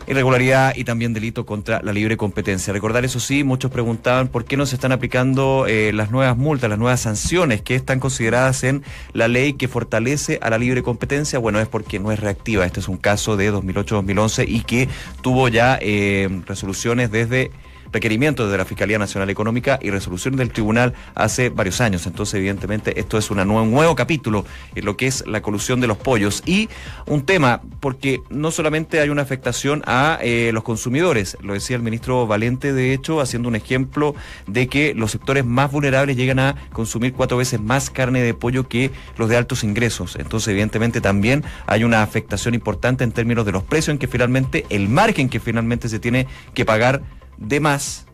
irregularidad 0.08 0.76
y 0.76 0.84
también 0.84 1.14
delito 1.14 1.46
contra 1.46 1.82
la 1.82 1.94
libre 1.94 2.18
competencia. 2.18 2.74
Recordar 2.74 3.06
eso 3.06 3.20
sí, 3.20 3.44
muchos 3.44 3.72
preguntaban 3.72 4.28
por 4.28 4.46
qué 4.46 4.58
no 4.58 4.66
se 4.66 4.76
están 4.76 4.92
aplicando 4.92 5.66
eh, 5.68 5.92
las 5.94 6.12
nuevas 6.12 6.38
multas, 6.38 6.70
las 6.70 6.80
nuevas 6.80 7.02
sanciones 7.02 7.62
que 7.62 7.76
están 7.76 8.00
consideradas 8.00 8.64
en 8.64 8.84
la 9.14 9.28
ley 9.28 9.54
que 9.54 9.68
fortalece 9.68 10.40
a 10.42 10.50
la 10.50 10.58
libre 10.58 10.84
competencia. 10.84 11.40
Bueno, 11.40 11.60
es 11.60 11.68
porque 11.68 12.00
no 12.00 12.12
es 12.12 12.20
reactiva. 12.20 12.66
Este 12.66 12.80
es 12.80 12.88
un 12.88 12.98
caso 12.98 13.38
de 13.38 13.52
2008-2011 13.52 14.46
y 14.48 14.62
que 14.62 14.90
tuvo 15.22 15.48
ya 15.48 15.78
eh, 15.82 16.30
resoluciones 16.46 17.12
desde 17.12 17.52
requerimientos 17.96 18.52
de 18.52 18.58
la 18.58 18.66
Fiscalía 18.66 19.00
Nacional 19.00 19.30
Económica 19.30 19.80
y 19.82 19.90
resolución 19.90 20.36
del 20.36 20.52
tribunal 20.52 20.94
hace 21.16 21.48
varios 21.48 21.80
años. 21.80 22.06
Entonces, 22.06 22.34
evidentemente, 22.36 23.00
esto 23.00 23.18
es 23.18 23.32
un 23.32 23.38
nuevo 23.48 23.96
capítulo 23.96 24.46
en 24.75 24.84
lo 24.84 24.98
que 24.98 25.08
es 25.08 25.25
la 25.25 25.42
colusión 25.42 25.80
de 25.80 25.88
los 25.88 25.98
pollos. 25.98 26.44
Y 26.46 26.68
un 27.06 27.25
tema, 27.25 27.62
porque 27.80 28.22
no 28.30 28.52
solamente 28.52 29.00
hay 29.00 29.08
una 29.08 29.22
afectación 29.22 29.82
a 29.86 30.20
eh, 30.22 30.52
los 30.54 30.64
consumidores, 30.64 31.38
lo 31.42 31.54
decía 31.54 31.78
el 31.78 31.84
ministro 31.84 32.28
Valente, 32.28 32.74
de 32.74 32.92
hecho, 32.92 33.22
haciendo 33.22 33.48
un 33.48 33.56
ejemplo 33.56 34.14
de 34.46 34.68
que 34.68 34.94
los 34.94 35.12
sectores 35.12 35.46
más 35.46 35.72
vulnerables 35.72 36.18
llegan 36.18 36.40
a 36.40 36.56
consumir 36.74 37.14
cuatro 37.14 37.38
veces 37.38 37.62
más 37.62 37.90
carne 37.90 38.22
de 38.22 38.34
pollo 38.34 38.68
que 38.68 38.92
los 39.18 39.30
de 39.30 39.38
altos 39.38 39.64
ingresos. 39.64 40.18
Entonces, 40.18 40.50
evidentemente, 40.50 41.00
también 41.00 41.46
hay 41.66 41.86
una 41.86 42.04
afectación 42.04 42.56
importante 42.56 43.06
en 43.06 43.14
términos 43.14 43.46
de 43.46 43.54
los 43.54 43.64
precios 43.64 43.94
en 43.94 44.00
que 44.00 44.10
finalmente, 44.10 44.66
el 44.70 44.90
margen 44.90 45.30
que 45.30 45.40
finalmente 45.40 45.88
se 45.88 46.00
tiene 46.00 46.28
que 46.54 46.66
pagar 46.66 47.02
de 47.38 47.60
más 47.60 48.06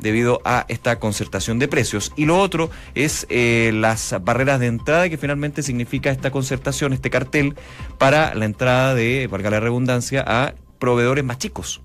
debido 0.00 0.40
a 0.44 0.64
esta 0.68 0.98
concertación 0.98 1.58
de 1.58 1.68
precios. 1.68 2.12
Y 2.16 2.26
lo 2.26 2.38
otro 2.38 2.70
es 2.94 3.26
eh, 3.28 3.72
las 3.74 4.14
barreras 4.22 4.60
de 4.60 4.66
entrada 4.66 5.08
que 5.08 5.18
finalmente 5.18 5.62
significa 5.62 6.10
esta 6.10 6.30
concertación, 6.30 6.92
este 6.92 7.10
cartel, 7.10 7.56
para 7.98 8.34
la 8.34 8.44
entrada 8.44 8.94
de, 8.94 9.26
valga 9.26 9.50
la 9.50 9.60
redundancia, 9.60 10.24
a 10.26 10.54
proveedores 10.78 11.24
más 11.24 11.38
chicos. 11.38 11.82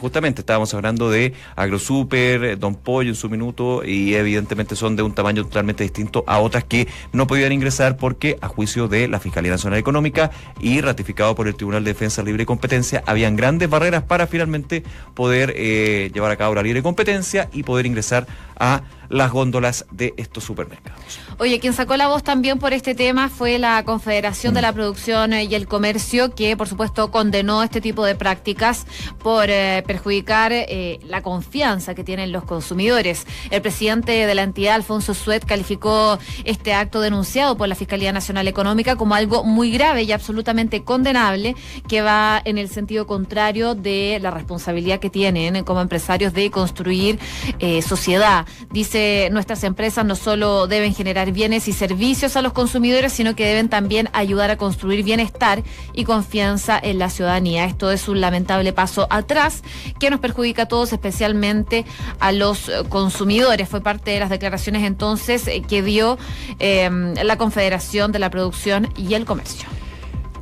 Justamente 0.00 0.42
estábamos 0.42 0.72
hablando 0.74 1.10
de 1.10 1.34
AgroSuper, 1.56 2.58
Don 2.58 2.76
Pollo 2.76 3.10
en 3.10 3.16
su 3.16 3.28
minuto, 3.28 3.84
y 3.84 4.14
evidentemente 4.14 4.76
son 4.76 4.94
de 4.94 5.02
un 5.02 5.12
tamaño 5.12 5.42
totalmente 5.44 5.82
distinto 5.82 6.22
a 6.26 6.38
otras 6.38 6.64
que 6.64 6.86
no 7.12 7.26
podían 7.26 7.52
ingresar 7.52 7.96
porque, 7.96 8.38
a 8.40 8.48
juicio 8.48 8.86
de 8.86 9.08
la 9.08 9.18
Fiscalía 9.18 9.50
Nacional 9.50 9.78
Económica 9.78 10.30
y 10.60 10.80
ratificado 10.80 11.34
por 11.34 11.48
el 11.48 11.56
Tribunal 11.56 11.82
de 11.84 11.92
Defensa 11.92 12.22
Libre 12.22 12.46
Competencia, 12.46 13.02
habían 13.06 13.34
grandes 13.34 13.68
barreras 13.68 14.04
para 14.04 14.26
finalmente 14.26 14.84
poder 15.14 15.52
eh, 15.56 16.10
llevar 16.14 16.30
a 16.30 16.36
cabo 16.36 16.54
la 16.54 16.62
libre 16.62 16.82
competencia 16.82 17.48
y 17.52 17.64
poder 17.64 17.86
ingresar 17.86 18.26
a 18.58 18.82
las 19.12 19.30
góndolas 19.30 19.84
de 19.90 20.14
estos 20.16 20.42
supermercados. 20.42 21.20
Oye, 21.38 21.60
quien 21.60 21.74
sacó 21.74 21.96
la 21.96 22.08
voz 22.08 22.22
también 22.22 22.58
por 22.58 22.72
este 22.72 22.94
tema 22.94 23.28
fue 23.28 23.58
la 23.58 23.84
Confederación 23.84 24.54
de 24.54 24.62
la 24.62 24.72
Producción 24.72 25.34
y 25.34 25.54
el 25.54 25.68
Comercio, 25.68 26.34
que 26.34 26.56
por 26.56 26.66
supuesto 26.66 27.10
condenó 27.10 27.62
este 27.62 27.82
tipo 27.82 28.04
de 28.06 28.14
prácticas 28.14 28.86
por 29.22 29.50
eh, 29.50 29.84
perjudicar 29.86 30.52
eh, 30.52 30.98
la 31.06 31.20
confianza 31.20 31.94
que 31.94 32.04
tienen 32.04 32.32
los 32.32 32.44
consumidores. 32.44 33.26
El 33.50 33.60
presidente 33.60 34.26
de 34.26 34.34
la 34.34 34.44
entidad, 34.44 34.76
Alfonso 34.76 35.12
Suet, 35.12 35.44
calificó 35.44 36.18
este 36.44 36.72
acto 36.72 37.02
denunciado 37.02 37.56
por 37.56 37.68
la 37.68 37.74
Fiscalía 37.74 38.12
Nacional 38.12 38.48
Económica 38.48 38.96
como 38.96 39.14
algo 39.14 39.44
muy 39.44 39.70
grave 39.72 40.04
y 40.04 40.12
absolutamente 40.12 40.84
condenable, 40.84 41.54
que 41.86 42.00
va 42.00 42.40
en 42.46 42.56
el 42.56 42.70
sentido 42.70 43.06
contrario 43.06 43.74
de 43.74 44.18
la 44.22 44.30
responsabilidad 44.30 45.00
que 45.00 45.10
tienen 45.10 45.64
como 45.64 45.82
empresarios 45.82 46.32
de 46.32 46.50
construir 46.50 47.18
eh, 47.58 47.82
sociedad. 47.82 48.46
Dice, 48.70 49.01
nuestras 49.32 49.64
empresas 49.64 50.04
no 50.04 50.16
solo 50.16 50.66
deben 50.66 50.94
generar 50.94 51.32
bienes 51.32 51.68
y 51.68 51.72
servicios 51.72 52.36
a 52.36 52.42
los 52.42 52.52
consumidores, 52.52 53.12
sino 53.12 53.34
que 53.34 53.46
deben 53.46 53.68
también 53.68 54.08
ayudar 54.12 54.50
a 54.50 54.56
construir 54.56 55.04
bienestar 55.04 55.62
y 55.92 56.04
confianza 56.04 56.78
en 56.82 56.98
la 56.98 57.10
ciudadanía. 57.10 57.64
Esto 57.64 57.90
es 57.90 58.08
un 58.08 58.20
lamentable 58.20 58.72
paso 58.72 59.06
atrás 59.10 59.62
que 59.98 60.10
nos 60.10 60.20
perjudica 60.20 60.62
a 60.62 60.66
todos, 60.66 60.92
especialmente 60.92 61.84
a 62.20 62.32
los 62.32 62.70
consumidores. 62.88 63.68
Fue 63.68 63.80
parte 63.80 64.10
de 64.10 64.20
las 64.20 64.30
declaraciones 64.30 64.84
entonces 64.84 65.46
eh, 65.46 65.62
que 65.66 65.82
dio 65.82 66.18
em, 66.58 67.14
la 67.14 67.36
Confederación 67.38 68.12
de 68.12 68.18
la 68.18 68.30
Producción 68.30 68.88
y 68.96 69.14
el 69.14 69.24
Comercio. 69.24 69.68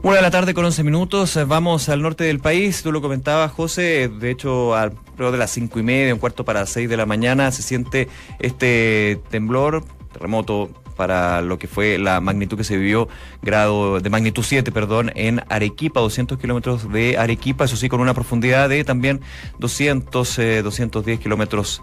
Una 0.03 0.17
de 0.17 0.23
la 0.23 0.31
tarde 0.31 0.55
con 0.55 0.65
11 0.65 0.83
minutos, 0.83 1.39
vamos 1.47 1.91
al 1.91 2.01
norte 2.01 2.25
del 2.25 2.41
país, 2.41 2.83
tú 2.83 2.91
lo 2.91 3.03
comentabas 3.03 3.53
José, 3.53 4.09
de 4.09 4.31
hecho 4.31 4.75
alrededor 5.21 5.33
de 5.33 5.39
las 5.39 5.51
cinco 5.51 5.79
y 5.79 5.83
media, 5.83 6.15
un 6.15 6.21
cuarto 6.21 6.45
para 6.45 6.61
las 6.61 6.71
6 6.71 6.89
de 6.89 6.97
la 6.97 7.07
mañana 7.07 7.51
se 7.53 7.63
siente 7.63 8.09
este 8.39 9.21
temblor, 9.31 9.85
terremoto 10.13 10.71
para 10.97 11.41
lo 11.41 11.59
que 11.59 11.67
fue 11.67 11.99
la 11.99 12.21
magnitud 12.21 12.57
que 12.57 12.65
se 12.65 12.77
vivió, 12.77 13.09
grado 13.43 14.01
de 14.01 14.11
magnitud 14.11 14.43
7, 14.43 14.71
perdón, 14.73 15.13
en 15.15 15.43
Arequipa, 15.49 16.01
200 16.01 16.39
kilómetros 16.39 16.91
de 16.93 17.17
Arequipa, 17.17 17.65
eso 17.65 17.77
sí, 17.77 17.89
con 17.89 18.01
una 18.01 18.15
profundidad 18.15 18.69
de 18.69 18.85
también 18.85 19.21
200, 19.59 20.37
210 20.63 21.19
eh, 21.19 21.21
kilómetros. 21.23 21.83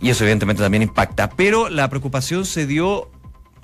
Y 0.00 0.10
eso 0.10 0.22
evidentemente 0.22 0.62
también 0.62 0.84
impacta. 0.84 1.30
Pero 1.30 1.68
la 1.68 1.88
preocupación 1.88 2.44
se 2.44 2.66
dio 2.66 3.10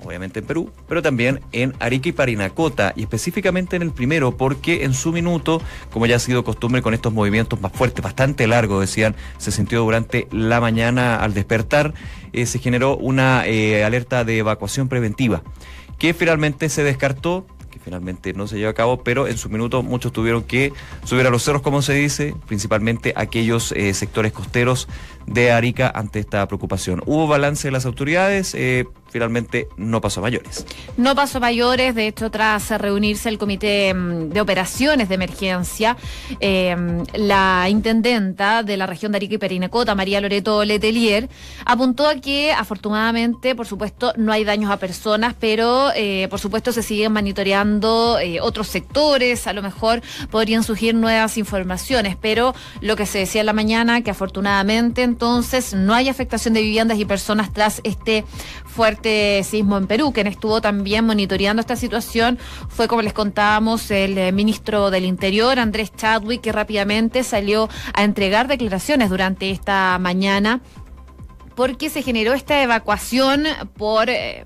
obviamente 0.04 0.40
en 0.40 0.46
Perú, 0.46 0.70
pero 0.88 1.02
también 1.02 1.40
en 1.52 1.74
Arica 1.80 2.08
y 2.08 2.12
Parinacota, 2.12 2.92
y 2.96 3.02
específicamente 3.02 3.76
en 3.76 3.82
el 3.82 3.92
primero, 3.92 4.36
porque 4.36 4.84
en 4.84 4.94
su 4.94 5.12
minuto, 5.12 5.60
como 5.92 6.06
ya 6.06 6.16
ha 6.16 6.20
sido 6.20 6.44
costumbre 6.44 6.82
con 6.82 6.94
estos 6.94 7.12
movimientos 7.12 7.60
más 7.60 7.72
fuertes, 7.72 8.02
bastante 8.02 8.46
largos, 8.46 8.80
decían, 8.80 9.14
se 9.38 9.50
sintió 9.50 9.82
durante 9.82 10.28
la 10.30 10.60
mañana 10.60 11.16
al 11.16 11.34
despertar, 11.34 11.94
eh, 12.32 12.46
se 12.46 12.58
generó 12.58 12.96
una 12.96 13.46
eh, 13.46 13.84
alerta 13.84 14.24
de 14.24 14.38
evacuación 14.38 14.88
preventiva, 14.88 15.42
que 15.98 16.14
finalmente 16.14 16.68
se 16.68 16.82
descartó 16.82 17.46
que 17.70 17.80
finalmente 17.80 18.32
no 18.34 18.46
se 18.46 18.56
llevó 18.56 18.70
a 18.70 18.74
cabo, 18.74 19.02
pero 19.02 19.26
en 19.26 19.36
su 19.36 19.48
minuto 19.48 19.82
muchos 19.82 20.12
tuvieron 20.12 20.44
que 20.44 20.72
subir 21.02 21.26
a 21.26 21.30
los 21.30 21.42
cerros, 21.42 21.60
como 21.60 21.82
se 21.82 21.92
dice, 21.92 22.32
principalmente 22.46 23.12
aquellos 23.16 23.72
eh, 23.72 23.92
sectores 23.94 24.30
costeros 24.30 24.86
de 25.26 25.50
Arica 25.50 25.90
ante 25.92 26.20
esta 26.20 26.46
preocupación. 26.46 27.02
Hubo 27.04 27.26
balance 27.26 27.66
de 27.66 27.72
las 27.72 27.84
autoridades, 27.84 28.54
finalmente 29.14 29.68
no 29.76 30.00
pasó 30.00 30.18
a 30.18 30.22
mayores. 30.22 30.66
No 30.96 31.14
pasó 31.14 31.38
a 31.38 31.40
mayores, 31.40 31.94
de 31.94 32.08
hecho, 32.08 32.32
tras 32.32 32.68
reunirse 32.70 33.28
el 33.28 33.38
Comité 33.38 33.94
mm, 33.94 34.30
de 34.30 34.40
Operaciones 34.40 35.08
de 35.08 35.14
Emergencia, 35.14 35.96
eh, 36.40 36.74
la 37.14 37.68
intendenta 37.68 38.64
de 38.64 38.76
la 38.76 38.88
región 38.88 39.12
de 39.12 39.16
Arica 39.18 39.36
y 39.36 39.38
Perinacota, 39.38 39.94
María 39.94 40.20
Loreto 40.20 40.64
Letelier, 40.64 41.28
apuntó 41.64 42.08
a 42.08 42.16
que 42.16 42.50
afortunadamente, 42.50 43.54
por 43.54 43.68
supuesto, 43.68 44.12
no 44.16 44.32
hay 44.32 44.42
daños 44.42 44.72
a 44.72 44.78
personas, 44.78 45.36
pero 45.38 45.92
eh, 45.94 46.26
por 46.28 46.40
supuesto 46.40 46.72
se 46.72 46.82
siguen 46.82 47.12
monitoreando 47.12 48.18
otros 48.42 48.66
sectores, 48.66 49.46
a 49.46 49.52
lo 49.52 49.62
mejor 49.62 50.02
podrían 50.32 50.64
surgir 50.64 50.92
nuevas 50.96 51.38
informaciones, 51.38 52.16
pero 52.20 52.52
lo 52.80 52.96
que 52.96 53.06
se 53.06 53.18
decía 53.18 53.42
en 53.42 53.46
la 53.46 53.52
mañana, 53.52 54.02
que 54.02 54.10
afortunadamente 54.10 55.04
entonces 55.04 55.72
no 55.72 55.94
hay 55.94 56.08
afectación 56.08 56.52
de 56.54 56.62
viviendas 56.62 56.98
y 56.98 57.04
personas 57.04 57.52
tras 57.52 57.80
este 57.84 58.24
fuerte 58.64 59.03
sismo 59.44 59.76
en 59.76 59.86
Perú. 59.86 60.12
Quien 60.12 60.26
estuvo 60.26 60.60
también 60.60 61.04
monitoreando 61.04 61.60
esta 61.60 61.76
situación 61.76 62.38
fue, 62.68 62.88
como 62.88 63.02
les 63.02 63.12
contábamos, 63.12 63.90
el 63.90 64.18
eh, 64.18 64.32
ministro 64.32 64.90
del 64.90 65.04
Interior, 65.04 65.58
Andrés 65.58 65.92
Chadwick, 65.94 66.40
que 66.40 66.52
rápidamente 66.52 67.22
salió 67.24 67.68
a 67.92 68.04
entregar 68.04 68.48
declaraciones 68.48 69.10
durante 69.10 69.50
esta 69.50 69.98
mañana 69.98 70.60
porque 71.54 71.90
se 71.90 72.02
generó 72.02 72.32
esta 72.32 72.62
evacuación 72.62 73.44
por 73.76 74.10
eh, 74.10 74.44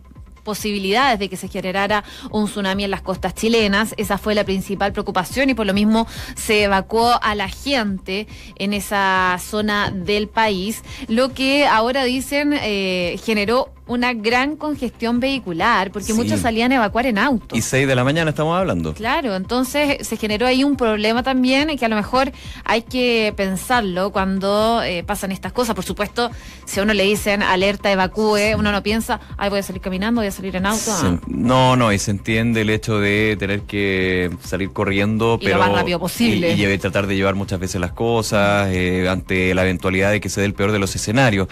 posibilidades 0.48 1.18
de 1.18 1.28
que 1.28 1.36
se 1.36 1.48
generara 1.48 2.04
un 2.30 2.46
tsunami 2.46 2.84
en 2.84 2.90
las 2.90 3.02
costas 3.02 3.34
chilenas. 3.34 3.94
Esa 3.98 4.16
fue 4.16 4.34
la 4.34 4.44
principal 4.44 4.92
preocupación 4.92 5.50
y 5.50 5.54
por 5.54 5.66
lo 5.66 5.74
mismo 5.74 6.06
se 6.36 6.62
evacuó 6.62 7.18
a 7.20 7.34
la 7.34 7.48
gente 7.50 8.26
en 8.56 8.72
esa 8.72 9.36
zona 9.40 9.90
del 9.90 10.28
país, 10.28 10.82
lo 11.06 11.34
que 11.34 11.66
ahora 11.66 12.04
dicen 12.04 12.54
eh, 12.54 13.20
generó 13.22 13.68
una 13.88 14.12
gran 14.12 14.56
congestión 14.56 15.18
vehicular, 15.18 15.90
porque 15.90 16.14
muchos 16.14 16.40
salían 16.40 16.72
a 16.72 16.76
evacuar 16.76 17.06
en 17.06 17.18
auto. 17.18 17.56
Y 17.56 17.62
6 17.62 17.88
de 17.88 17.94
la 17.94 18.04
mañana 18.04 18.30
estamos 18.30 18.56
hablando. 18.56 18.94
Claro, 18.94 19.34
entonces 19.34 20.06
se 20.06 20.16
generó 20.16 20.46
ahí 20.46 20.62
un 20.62 20.76
problema 20.76 21.22
también 21.22 21.76
que 21.76 21.84
a 21.84 21.88
lo 21.88 21.96
mejor 21.96 22.32
hay 22.64 22.82
que 22.82 23.32
pensarlo 23.36 24.10
cuando 24.12 24.82
eh, 24.82 25.02
pasan 25.04 25.32
estas 25.32 25.52
cosas. 25.52 25.74
Por 25.74 25.84
supuesto, 25.84 26.30
si 26.64 26.80
a 26.80 26.82
uno 26.82 26.94
le 26.94 27.04
dicen 27.04 27.42
alerta, 27.42 27.90
evacúe, 27.90 28.56
uno 28.56 28.72
no 28.72 28.82
piensa, 28.82 29.20
ay, 29.36 29.50
voy 29.50 29.60
a 29.60 29.62
salir 29.62 29.80
caminando, 29.80 30.20
voy 30.20 30.28
a 30.28 30.32
salir 30.32 30.54
en 30.56 30.66
auto. 30.66 31.20
No, 31.26 31.76
no, 31.76 31.92
y 31.92 31.98
se 31.98 32.10
entiende 32.10 32.60
el 32.62 32.70
hecho 32.70 33.00
de 33.00 33.36
tener 33.38 33.62
que 33.62 34.30
salir 34.42 34.70
corriendo, 34.70 35.38
pero... 35.42 35.58
Lo 35.58 35.64
más 35.64 35.72
rápido 35.72 35.98
posible. 35.98 36.52
Y, 36.52 36.64
y, 36.64 36.78
tratar 36.78 37.06
de 37.06 37.16
llevar 37.16 37.34
muchas 37.34 37.58
veces 37.58 37.80
las 37.80 37.92
cosas 37.92 38.68
eh, 38.70 39.08
ante 39.08 39.54
la 39.54 39.62
eventualidad 39.62 40.10
de 40.10 40.20
que 40.20 40.28
se 40.28 40.40
dé 40.40 40.46
el 40.46 40.54
peor 40.54 40.72
de 40.72 40.78
los 40.78 40.94
escenarios. 40.94 41.48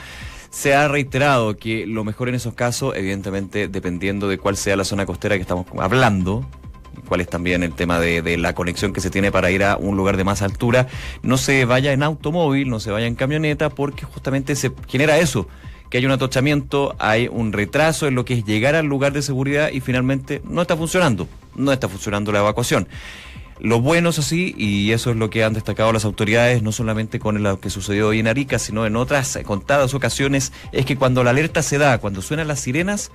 Se 0.56 0.74
ha 0.74 0.88
reiterado 0.88 1.54
que 1.58 1.86
lo 1.86 2.02
mejor 2.02 2.30
en 2.30 2.34
esos 2.34 2.54
casos, 2.54 2.96
evidentemente, 2.96 3.68
dependiendo 3.68 4.26
de 4.26 4.38
cuál 4.38 4.56
sea 4.56 4.74
la 4.74 4.84
zona 4.84 5.04
costera 5.04 5.36
que 5.36 5.42
estamos 5.42 5.66
hablando, 5.78 6.46
cuál 7.06 7.20
es 7.20 7.28
también 7.28 7.62
el 7.62 7.74
tema 7.74 8.00
de, 8.00 8.38
la 8.38 8.54
conexión 8.54 8.94
que 8.94 9.02
se 9.02 9.10
tiene 9.10 9.30
para 9.30 9.50
ir 9.50 9.62
a 9.62 9.76
un 9.76 9.98
lugar 9.98 10.16
de 10.16 10.24
más 10.24 10.40
altura, 10.40 10.86
no 11.22 11.36
se 11.36 11.66
vaya 11.66 11.92
en 11.92 12.02
automóvil, 12.02 12.70
no 12.70 12.80
se 12.80 12.90
vaya 12.90 13.06
en 13.06 13.16
camioneta, 13.16 13.68
porque 13.68 14.06
justamente 14.06 14.56
se 14.56 14.72
genera 14.88 15.18
eso, 15.18 15.46
que 15.90 15.98
hay 15.98 16.06
un 16.06 16.12
atochamiento, 16.12 16.96
hay 16.98 17.28
un 17.30 17.52
retraso 17.52 18.06
en 18.06 18.14
lo 18.14 18.24
que 18.24 18.32
es 18.32 18.46
llegar 18.46 18.76
al 18.76 18.86
lugar 18.86 19.12
de 19.12 19.20
seguridad 19.20 19.68
y 19.70 19.80
finalmente 19.80 20.40
no 20.48 20.62
está 20.62 20.74
funcionando, 20.74 21.28
no 21.54 21.70
está 21.70 21.86
funcionando 21.86 22.32
la 22.32 22.38
evacuación. 22.38 22.88
Lo 23.58 23.80
bueno 23.80 24.10
es 24.10 24.18
así, 24.18 24.54
y 24.58 24.92
eso 24.92 25.10
es 25.10 25.16
lo 25.16 25.30
que 25.30 25.42
han 25.42 25.54
destacado 25.54 25.92
las 25.92 26.04
autoridades, 26.04 26.62
no 26.62 26.72
solamente 26.72 27.18
con 27.18 27.42
lo 27.42 27.58
que 27.58 27.70
sucedió 27.70 28.08
hoy 28.08 28.20
en 28.20 28.28
Arica, 28.28 28.58
sino 28.58 28.84
en 28.86 28.96
otras 28.96 29.38
contadas 29.44 29.94
ocasiones, 29.94 30.52
es 30.72 30.84
que 30.84 30.96
cuando 30.96 31.24
la 31.24 31.30
alerta 31.30 31.62
se 31.62 31.78
da, 31.78 31.98
cuando 31.98 32.20
suenan 32.20 32.48
las 32.48 32.60
sirenas, 32.60 33.10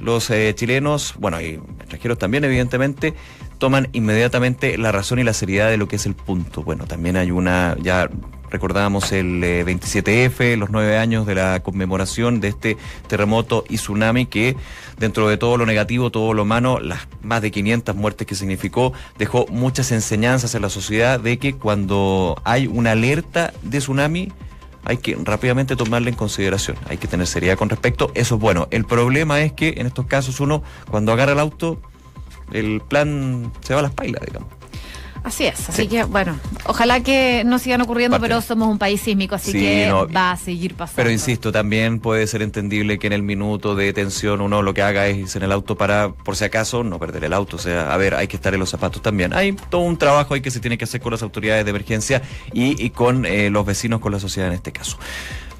los 0.00 0.30
eh, 0.30 0.54
chilenos, 0.54 1.14
bueno, 1.18 1.40
y 1.40 1.60
extranjeros 1.80 2.18
también, 2.18 2.44
evidentemente, 2.44 3.14
toman 3.58 3.88
inmediatamente 3.92 4.78
la 4.78 4.92
razón 4.92 5.18
y 5.18 5.24
la 5.24 5.34
seriedad 5.34 5.68
de 5.70 5.76
lo 5.76 5.88
que 5.88 5.96
es 5.96 6.06
el 6.06 6.14
punto. 6.14 6.62
Bueno, 6.62 6.86
también 6.86 7.16
hay 7.16 7.30
una, 7.30 7.76
ya 7.82 8.08
Recordábamos 8.50 9.12
el 9.12 9.42
27F, 9.42 10.40
eh, 10.40 10.56
los 10.56 10.70
nueve 10.70 10.98
años 10.98 11.26
de 11.26 11.34
la 11.36 11.60
conmemoración 11.60 12.40
de 12.40 12.48
este 12.48 12.76
terremoto 13.06 13.64
y 13.68 13.76
tsunami 13.76 14.26
que 14.26 14.56
dentro 14.98 15.28
de 15.28 15.36
todo 15.36 15.56
lo 15.56 15.66
negativo, 15.66 16.10
todo 16.10 16.34
lo 16.34 16.42
humano, 16.42 16.80
las 16.80 17.06
más 17.22 17.42
de 17.42 17.50
500 17.50 17.94
muertes 17.94 18.26
que 18.26 18.34
significó, 18.34 18.92
dejó 19.18 19.46
muchas 19.48 19.92
enseñanzas 19.92 20.54
en 20.54 20.62
la 20.62 20.68
sociedad 20.68 21.20
de 21.20 21.38
que 21.38 21.54
cuando 21.54 22.40
hay 22.44 22.66
una 22.66 22.92
alerta 22.92 23.52
de 23.62 23.78
tsunami, 23.78 24.32
hay 24.84 24.96
que 24.96 25.16
rápidamente 25.22 25.76
tomarla 25.76 26.08
en 26.08 26.16
consideración, 26.16 26.76
hay 26.88 26.96
que 26.96 27.06
tener 27.06 27.26
seriedad 27.26 27.56
con 27.56 27.68
respecto, 27.68 28.10
eso 28.14 28.36
es 28.36 28.40
bueno. 28.40 28.66
El 28.70 28.84
problema 28.84 29.40
es 29.40 29.52
que 29.52 29.74
en 29.76 29.86
estos 29.86 30.06
casos 30.06 30.40
uno, 30.40 30.62
cuando 30.90 31.12
agarra 31.12 31.32
el 31.32 31.38
auto, 31.38 31.80
el 32.52 32.80
plan 32.80 33.52
se 33.60 33.74
va 33.74 33.80
a 33.80 33.82
las 33.84 33.92
pailas, 33.92 34.22
digamos. 34.24 34.59
Así 35.22 35.44
es, 35.44 35.68
así 35.68 35.86
que 35.86 36.04
bueno, 36.04 36.38
ojalá 36.64 37.00
que 37.00 37.42
no 37.44 37.58
sigan 37.58 37.80
ocurriendo, 37.82 38.18
pero 38.20 38.40
somos 38.40 38.68
un 38.68 38.78
país 38.78 39.00
sísmico, 39.00 39.34
así 39.34 39.52
que 39.52 39.92
va 40.14 40.32
a 40.32 40.36
seguir 40.36 40.74
pasando. 40.74 40.96
Pero 40.96 41.10
insisto, 41.10 41.52
también 41.52 42.00
puede 42.00 42.26
ser 42.26 42.42
entendible 42.42 42.98
que 42.98 43.06
en 43.06 43.12
el 43.12 43.22
minuto 43.22 43.74
de 43.74 43.92
tensión 43.92 44.40
uno 44.40 44.62
lo 44.62 44.74
que 44.74 44.82
haga 44.82 45.06
es 45.06 45.18
irse 45.18 45.38
en 45.38 45.44
el 45.44 45.52
auto 45.52 45.76
para, 45.76 46.12
por 46.12 46.36
si 46.36 46.44
acaso, 46.44 46.82
no 46.84 46.98
perder 46.98 47.24
el 47.24 47.32
auto. 47.32 47.56
O 47.56 47.58
sea, 47.58 47.92
a 47.92 47.96
ver, 47.96 48.14
hay 48.14 48.28
que 48.28 48.36
estar 48.36 48.54
en 48.54 48.60
los 48.60 48.70
zapatos 48.70 49.02
también. 49.02 49.32
Hay 49.34 49.52
todo 49.68 49.82
un 49.82 49.96
trabajo 49.96 50.34
ahí 50.34 50.40
que 50.40 50.50
se 50.50 50.60
tiene 50.60 50.78
que 50.78 50.84
hacer 50.84 51.00
con 51.00 51.12
las 51.12 51.22
autoridades 51.22 51.64
de 51.64 51.70
emergencia 51.70 52.22
y, 52.52 52.90
con 52.90 53.26
eh, 53.26 53.50
los 53.50 53.66
vecinos, 53.66 54.00
con 54.00 54.12
la 54.12 54.20
sociedad 54.20 54.48
en 54.48 54.54
este 54.54 54.72
caso. 54.72 54.98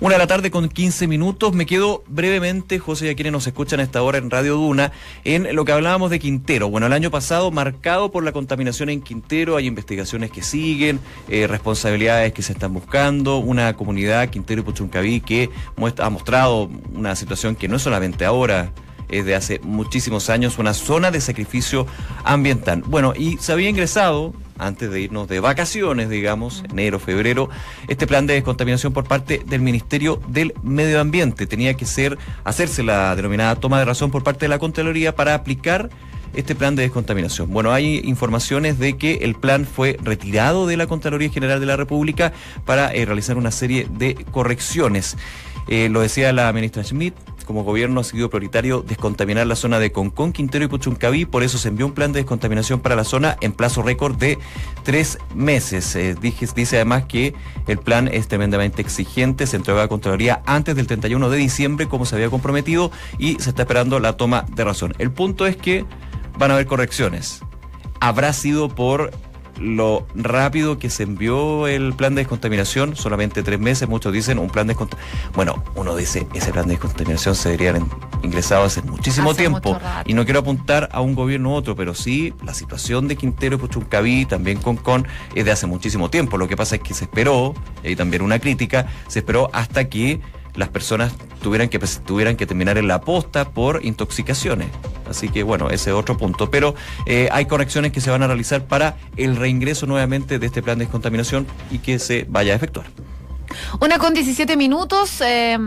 Una 0.01 0.15
de 0.15 0.19
la 0.19 0.27
tarde 0.27 0.51
con 0.51 0.71
15 0.71 1.07
minutos. 1.09 1.53
Me 1.53 1.67
quedo 1.67 2.03
brevemente, 2.07 2.79
José, 2.79 3.05
y 3.05 3.09
a 3.11 3.15
quienes 3.15 3.35
nos 3.35 3.47
escuchan 3.47 3.81
a 3.81 3.83
esta 3.83 4.03
hora 4.03 4.17
en 4.17 4.31
Radio 4.31 4.55
Duna, 4.55 4.93
en 5.25 5.55
lo 5.55 5.67
que 5.67 5.73
hablábamos 5.73 6.11
de 6.11 6.19
Quintero. 6.19 6.71
Bueno, 6.71 6.87
el 6.87 6.95
año 6.95 7.11
pasado 7.11 7.51
marcado 7.51 8.11
por 8.11 8.25
la 8.25 8.33
contaminación 8.33 8.89
en 8.89 9.03
Quintero, 9.03 9.59
hay 9.59 9.67
investigaciones 9.67 10.31
que 10.31 10.43
siguen, 10.43 11.01
eh, 11.29 11.47
responsabilidades 11.47 12.33
que 12.33 12.41
se 12.41 12.55
están 12.55 12.73
buscando, 12.73 13.37
una 13.37 13.77
comunidad, 13.77 14.31
Quintero 14.31 14.63
y 14.63 14.65
Puchuncaví, 14.65 15.21
que 15.21 15.51
muestra, 15.77 16.07
ha 16.07 16.11
mostrado 16.11 16.71
una 16.95 17.15
situación 17.15 17.55
que 17.55 17.69
no 17.69 17.77
es 17.77 17.83
solamente 17.83 18.25
ahora, 18.25 18.73
es 19.11 19.27
de 19.27 19.35
hace 19.35 19.61
muchísimos 19.63 20.31
años, 20.31 20.59
una 20.59 20.73
zona 20.73 21.11
de 21.11 21.21
sacrificio 21.21 21.87
ambiental. 22.25 22.83
Bueno, 22.87 23.13
y 23.15 23.37
se 23.37 23.53
había 23.53 23.69
ingresado 23.69 24.33
antes 24.61 24.91
de 24.91 25.01
irnos 25.01 25.29
de 25.29 25.41
vacaciones, 25.41 26.09
digamos, 26.09 26.63
enero, 26.71 26.99
febrero, 26.99 27.49
este 27.89 28.07
plan 28.07 28.27
de 28.27 28.35
descontaminación 28.35 28.93
por 28.93 29.05
parte 29.05 29.43
del 29.45 29.61
Ministerio 29.61 30.21
del 30.29 30.55
Medio 30.63 31.01
Ambiente. 31.01 31.47
Tenía 31.47 31.75
que 31.75 31.87
ser, 31.87 32.19
hacerse 32.45 32.83
la 32.83 33.17
denominada 33.17 33.57
toma 33.57 33.79
de 33.79 33.85
razón 33.85 34.11
por 34.11 34.23
parte 34.23 34.45
de 34.45 34.49
la 34.49 34.59
Contraloría 34.59 35.15
para 35.15 35.35
aplicar 35.35 35.91
este 36.35 36.55
plan 36.55 36.77
de 36.77 36.83
descontaminación. 36.83 37.53
Bueno, 37.53 37.73
hay 37.73 38.01
informaciones 38.05 38.79
de 38.79 38.97
que 38.97 39.15
el 39.23 39.35
plan 39.35 39.67
fue 39.67 39.97
retirado 40.03 40.67
de 40.67 40.77
la 40.77 40.87
Contraloría 40.87 41.31
General 41.31 41.59
de 41.59 41.67
la 41.67 41.77
República 41.77 42.33
para 42.65 42.93
eh, 42.93 43.05
realizar 43.05 43.37
una 43.37 43.51
serie 43.51 43.87
de 43.91 44.15
correcciones. 44.31 45.17
Eh, 45.69 45.89
lo 45.89 46.01
decía 46.01 46.33
la 46.33 46.53
ministra 46.53 46.83
Schmidt, 46.85 47.15
como 47.51 47.65
gobierno 47.65 47.99
ha 47.99 48.05
sido 48.05 48.31
prioritario 48.31 48.81
descontaminar 48.81 49.45
la 49.45 49.57
zona 49.57 49.81
de 49.81 49.91
Concón, 49.91 50.33
Quintero 50.33 50.65
y 50.65 50.69
Puchuncaví, 50.69 51.25
por 51.25 51.43
eso 51.43 51.59
se 51.59 51.67
envió 51.67 51.85
un 51.85 51.95
plan 51.95 52.13
de 52.13 52.21
descontaminación 52.21 52.79
para 52.79 52.95
la 52.95 53.03
zona 53.03 53.37
en 53.41 53.51
plazo 53.51 53.83
récord 53.83 54.15
de 54.15 54.39
tres 54.85 55.19
meses. 55.35 55.97
Eh, 55.97 56.15
dice 56.21 56.77
además 56.77 57.07
que 57.07 57.35
el 57.67 57.79
plan 57.79 58.07
es 58.07 58.29
tremendamente 58.29 58.83
exigente, 58.83 59.49
se 59.49 59.57
entregó 59.57 59.81
a 59.81 59.83
la 59.83 59.89
Contraloría 59.89 60.43
antes 60.47 60.77
del 60.77 60.87
31 60.87 61.29
de 61.29 61.39
diciembre, 61.39 61.89
como 61.89 62.07
se 62.07 62.15
había 62.15 62.31
comprometido, 62.31 62.93
y 63.19 63.35
se 63.41 63.51
está 63.51 63.63
esperando 63.63 63.99
la 63.99 64.17
toma 64.17 64.47
de 64.55 64.63
razón. 64.63 64.95
El 64.99 65.11
punto 65.11 65.45
es 65.49 65.57
que 65.57 65.85
van 66.39 66.53
a 66.53 66.55
haber 66.55 66.67
correcciones. 66.67 67.41
Habrá 67.99 68.33
sido 68.33 68.69
por 68.69 69.11
lo 69.61 70.07
rápido 70.15 70.79
que 70.79 70.91
se 70.91 71.03
envió 71.03 71.69
el 71.69 71.93
plan 71.93 72.15
de 72.15 72.23
descontaminación, 72.23 72.97
solamente 72.97 73.43
tres 73.43 73.61
meses, 73.61 73.89
muchos 73.89 74.13
dicen 74.13 74.39
un 74.39 74.49
plan 74.49 74.67
de 74.67 74.73
descontaminación. 74.73 75.33
Bueno, 75.35 75.63
uno 75.75 75.95
dice, 75.95 76.27
ese 76.35 76.53
plan 76.53 76.67
de 76.67 76.75
descontaminación 76.75 77.35
se 77.35 77.51
debería 77.51 77.71
haber 77.71 77.83
ingresado 78.23 78.65
hace 78.65 78.83
muchísimo 78.83 79.35
tiempo. 79.35 79.79
Y 80.07 80.15
no 80.15 80.25
quiero 80.25 80.41
apuntar 80.41 80.89
a 80.93 81.01
un 81.01 81.15
gobierno 81.15 81.51
u 81.51 81.53
otro, 81.55 81.77
pero 81.77 81.95
sí 81.95 82.33
la 82.43 82.55
situación 82.55 83.07
de 83.07 83.17
Quintero 83.17 83.57
y 83.57 83.59
Puchuncaví, 83.59 84.25
también 84.25 84.59
con 84.59 84.77
Con, 84.77 85.07
es 85.35 85.45
de 85.45 85.51
hace 85.51 85.67
muchísimo 85.67 86.09
tiempo. 86.09 86.39
Lo 86.39 86.49
que 86.49 86.57
pasa 86.57 86.77
es 86.77 86.83
que 86.83 86.95
se 86.95 87.05
esperó, 87.05 87.55
y 87.85 87.97
también 87.97 88.23
una 88.23 88.39
crítica, 88.39 88.87
se 89.09 89.19
esperó 89.19 89.51
hasta 89.53 89.89
que 89.89 90.21
las 90.55 90.69
personas 90.69 91.13
tuvieran 91.43 91.69
que, 91.69 91.79
pues, 91.79 92.03
tuvieran 92.05 92.37
que 92.37 92.47
terminar 92.47 92.79
en 92.79 92.89
la 92.89 93.01
posta 93.01 93.51
por 93.51 93.85
intoxicaciones. 93.85 94.69
Así 95.09 95.29
que 95.29 95.43
bueno, 95.43 95.71
ese 95.71 95.91
es 95.91 95.97
otro 95.97 96.17
punto. 96.17 96.51
Pero 96.51 96.75
eh, 97.07 97.29
hay 97.33 97.47
correcciones 97.47 97.93
que 97.93 98.01
se 98.01 98.11
van 98.11 98.23
a 98.23 98.27
realizar 98.27 98.65
para 98.65 98.97
el 99.17 99.37
reingreso 99.37 99.87
nuevamente 99.87 100.39
de 100.39 100.47
este 100.47 100.63
plan 100.63 100.79
de 100.79 100.85
descontaminación 100.85 101.47
y 101.71 101.79
que 101.79 101.99
se 101.99 102.27
vaya 102.29 102.53
a 102.53 102.57
efectuar. 102.57 102.87
Una 103.81 103.99
con 103.99 104.15
17 104.15 104.57
minutos. 104.57 105.21
Eh, 105.21 105.59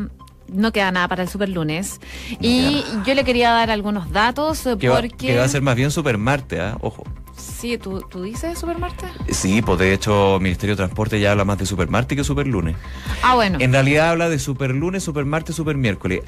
no 0.48 0.72
queda 0.72 0.92
nada 0.92 1.08
para 1.08 1.24
el 1.24 1.30
super 1.30 1.50
lunes. 1.50 2.00
y 2.40 2.84
yo 3.06 3.13
le 3.16 3.24
quería 3.24 3.52
dar 3.52 3.72
algunos 3.72 4.12
datos 4.12 4.62
porque... 4.63 4.90
Va, 4.90 5.02
que 5.02 5.38
va 5.38 5.44
a 5.44 5.48
ser 5.50 5.62
más 5.62 5.75
bien 5.75 5.90
super 5.90 6.18
Marte, 6.18 6.62
¿ah? 6.62 6.78
ojo. 6.82 7.04
Sí, 7.36 7.78
¿tú, 7.78 8.02
¿tú 8.02 8.22
dices 8.24 8.60
Supermarte? 8.60 9.08
Sí, 9.32 9.62
pues 9.62 9.80
de 9.80 9.94
hecho 9.94 10.38
Ministerio 10.40 10.75
de 10.75 10.78
Transporte 10.78 11.20
ya 11.20 11.32
habla 11.32 11.46
más 11.46 11.58
de 11.58 11.66
Supermarte 11.66 12.16
que 12.16 12.24
Superlunes. 12.24 12.75
Ah, 13.24 13.36
bueno. 13.36 13.58
En 13.60 13.72
realidad 13.72 14.12
habla 14.12 14.30
de 14.30 14.40
Superlunes, 14.40 15.04
Supermarte, 15.04 15.54
Supermiércoles. 15.54 16.22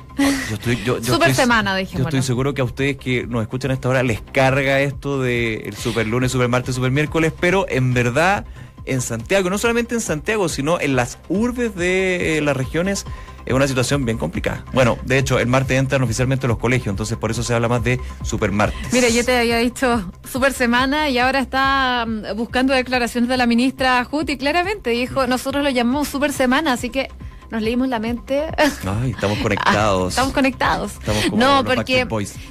Yo 0.50 0.56
estoy, 0.56 0.76
yo, 0.84 0.98
yo 1.00 1.14
Super 1.14 1.34
semana, 1.34 1.80
Yo 1.82 2.04
estoy 2.04 2.22
seguro 2.22 2.54
que 2.54 2.62
a 2.62 2.64
ustedes 2.64 2.98
que 2.98 3.28
nos 3.28 3.42
escuchan 3.42 3.72
a 3.72 3.74
esta 3.76 3.90
hora 3.90 4.04
les 4.04 4.22
carga 4.22 4.80
esto 4.80 5.22
de 5.22 5.58
el 5.66 5.76
Superlunes, 5.76 6.32
Supermarte, 6.32 6.74
Supermiércoles, 6.74 7.34
pero 7.40 7.66
en 7.70 7.94
verdad 7.94 8.46
en 8.86 9.02
Santiago, 9.02 9.50
no 9.50 9.58
solamente 9.58 9.96
en 9.96 10.02
Santiago, 10.02 10.50
sino 10.50 10.80
en 10.80 10.96
las 10.96 11.18
urbes 11.28 11.76
de 11.76 12.38
eh, 12.38 12.42
las 12.42 12.56
regiones 12.56 13.06
es 13.46 13.54
una 13.54 13.68
situación 13.68 14.06
bien 14.06 14.18
complicada. 14.18 14.64
Bueno, 14.74 14.98
de 15.06 15.18
hecho, 15.18 15.40
el 15.40 15.48
martes 15.48 15.78
entran 15.78 16.02
oficialmente 16.02 16.48
los 16.48 16.58
colegios, 16.58 16.94
entonces 16.94 17.18
por 17.18 17.32
eso 17.32 17.44
se 17.44 17.54
habla 17.54 17.68
más 17.68 17.84
de 17.84 18.00
super 18.24 18.52
martes. 18.52 18.78
Mira, 18.92 19.10
yo 19.10 19.24
te 19.24 19.38
había 19.38 19.58
dicho 19.58 20.12
super 20.30 20.54
semana 20.54 21.10
y 21.10 21.18
ahora 21.18 21.40
está 21.40 22.06
mm, 22.08 22.36
buscando 22.36 22.74
declaraciones 22.74 23.30
de 23.30 23.38
la 23.38 23.46
ministra 23.46 24.04
Juti, 24.04 24.38
claramente 24.38 24.90
dijo, 24.92 25.28
nosotros 25.28 25.64
lo 25.64 25.70
llamamos 25.70 26.08
super 26.08 26.34
semana, 26.34 26.74
así 26.74 26.90
que 26.90 27.10
nos 27.52 27.62
leímos 27.62 27.88
la 27.88 28.00
mente. 28.00 28.46
Ay, 28.86 29.12
estamos 29.12 29.38
conectados. 29.42 30.10
estamos 30.10 30.34
conectados. 30.34 30.94
no, 31.34 31.64
porque 31.64 32.08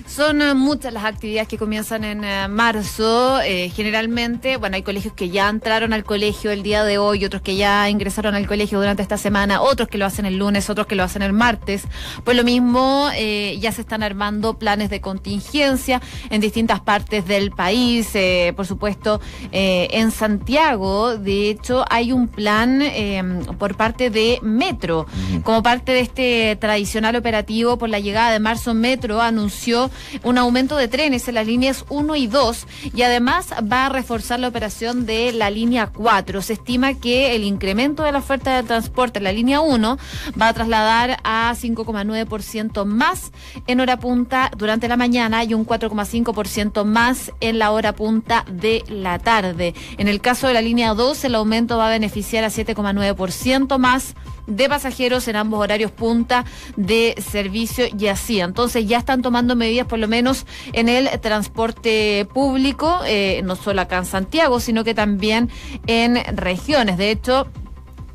son 0.07 0.43
eh, 0.43 0.55
muchas 0.55 0.93
las 0.93 1.05
actividades 1.05 1.49
que 1.49 1.59
comienzan 1.59 2.05
en 2.05 2.25
eh, 2.25 2.49
marzo. 2.49 3.41
Eh, 3.41 3.71
generalmente, 3.75 4.57
bueno, 4.57 4.77
hay 4.77 4.83
colegios 4.83 5.15
que 5.15 5.31
ya 5.31 5.49
entraron 5.49 5.93
al 5.93 6.05
colegio 6.05 6.51
el 6.51 6.63
día 6.63 6.85
de 6.85 6.99
hoy, 6.99 7.25
otros 7.25 7.43
que 7.43 7.57
ya 7.57 7.89
ingresaron 7.89 8.35
al 8.35 8.47
colegio 8.47 8.79
durante 8.79 9.03
esta 9.03 9.17
semana, 9.17 9.61
otros 9.61 9.89
que 9.89 9.99
lo 9.99 10.07
hacen 10.07 10.27
el 10.27 10.37
lunes, 10.37 10.71
otros 10.71 10.87
que 10.87 10.95
lo 10.95 11.03
hacen 11.03 11.23
el 11.23 11.33
martes. 11.33 11.85
Pues 12.25 12.37
lo 12.37 12.45
mismo, 12.45 13.11
ya 13.59 13.73
se 13.73 13.81
están 13.81 14.03
armando 14.03 14.59
planes 14.59 14.91
de 14.91 15.01
contingencia 15.01 16.01
en 16.31 16.41
distintas 16.41 16.81
partes 16.81 17.27
del 17.27 17.51
país. 17.51 18.13
por 18.57 18.67
supuesto, 18.67 19.21
en 19.51 20.11
Santiago, 20.11 21.17
de 21.17 21.51
hecho, 21.51 21.85
hay 21.91 22.13
un 22.13 22.29
plan 22.29 22.83
por 23.59 23.77
parte 23.77 24.11
de 24.11 24.39
Metro 24.43 24.84
como 25.43 25.63
parte 25.63 25.93
de 25.93 26.01
este 26.01 26.57
tradicional 26.57 27.17
operativo 27.17 27.79
por 27.79 27.89
la 27.89 28.01
llegada 28.01 28.31
de 28.33 28.41
marzo, 28.41 28.75
Metro 28.75 29.21
anunció 29.21 29.91
un 30.23 30.39
aumento 30.39 30.77
de 30.77 30.89
trenes 30.89 31.29
en 31.29 31.35
las 31.37 31.47
líneas 31.47 31.85
1 31.89 32.17
y 32.17 32.27
2 32.27 32.67
y 32.95 33.03
además 33.03 33.49
va 33.71 33.87
a 33.87 33.89
reforzar 33.89 34.41
la 34.41 34.49
operación 34.49 35.07
de 35.07 35.33
la 35.33 35.51
línea 35.51 35.87
4. 35.87 36.43
Se 36.43 36.55
estima 36.55 36.95
que 36.95 37.35
el 37.35 37.45
incremento 37.45 38.03
de 38.03 38.13
la 38.13 38.19
oferta 38.19 38.57
de 38.57 38.63
transporte 38.63 39.19
en 39.19 39.25
la 39.25 39.33
línea 39.33 39.61
1 39.61 39.99
va 40.41 40.49
a 40.49 40.53
trasladar 40.53 41.19
a 41.25 41.55
5,9% 41.55 42.85
más 42.85 43.33
en 43.67 43.81
hora 43.81 43.99
punta 43.99 44.51
durante 44.57 44.89
la 44.89 44.97
mañana 44.97 45.45
y 45.45 45.55
un 45.55 45.67
4,5% 45.67 46.85
más 46.85 47.33
en 47.41 47.59
la 47.59 47.71
hora 47.71 47.95
punta 47.95 48.45
de 48.51 48.85
la 48.89 49.19
tarde. 49.19 49.75
En 49.99 50.09
el 50.09 50.21
caso 50.21 50.47
de 50.47 50.55
la 50.55 50.63
línea 50.63 50.95
2, 50.95 51.25
el 51.25 51.35
aumento 51.35 51.79
va 51.79 51.89
a 51.89 51.91
beneficiar 51.91 52.45
a 52.45 52.49
7,9% 52.49 53.79
más 53.79 54.15
de 54.47 54.69
pasajeros 54.75 55.29
en 55.29 55.37
ambos 55.37 55.61
horarios 55.61 55.93
punta 55.93 56.45
de 56.77 57.15
servicio 57.25 57.85
y 57.97 58.09
así. 58.09 58.41
Entonces 58.41 58.89
ya 58.89 58.99
están 58.99 59.23
tomando 59.23 59.55
medidas 59.55 59.87
por 59.87 60.01
lo 60.01 60.09
menos 60.09 60.47
en 60.73 60.89
el 60.89 61.09
transporte 61.21 62.27
público, 62.35 62.99
eh, 63.07 63.41
no 63.45 63.55
solo 63.55 63.83
acá 63.83 63.99
en 63.99 64.05
Santiago, 64.05 64.59
sino 64.59 64.83
que 64.83 64.93
también 64.93 65.49
en 65.87 66.17
regiones. 66.37 66.99
De 66.99 67.13
hecho, 67.13 67.47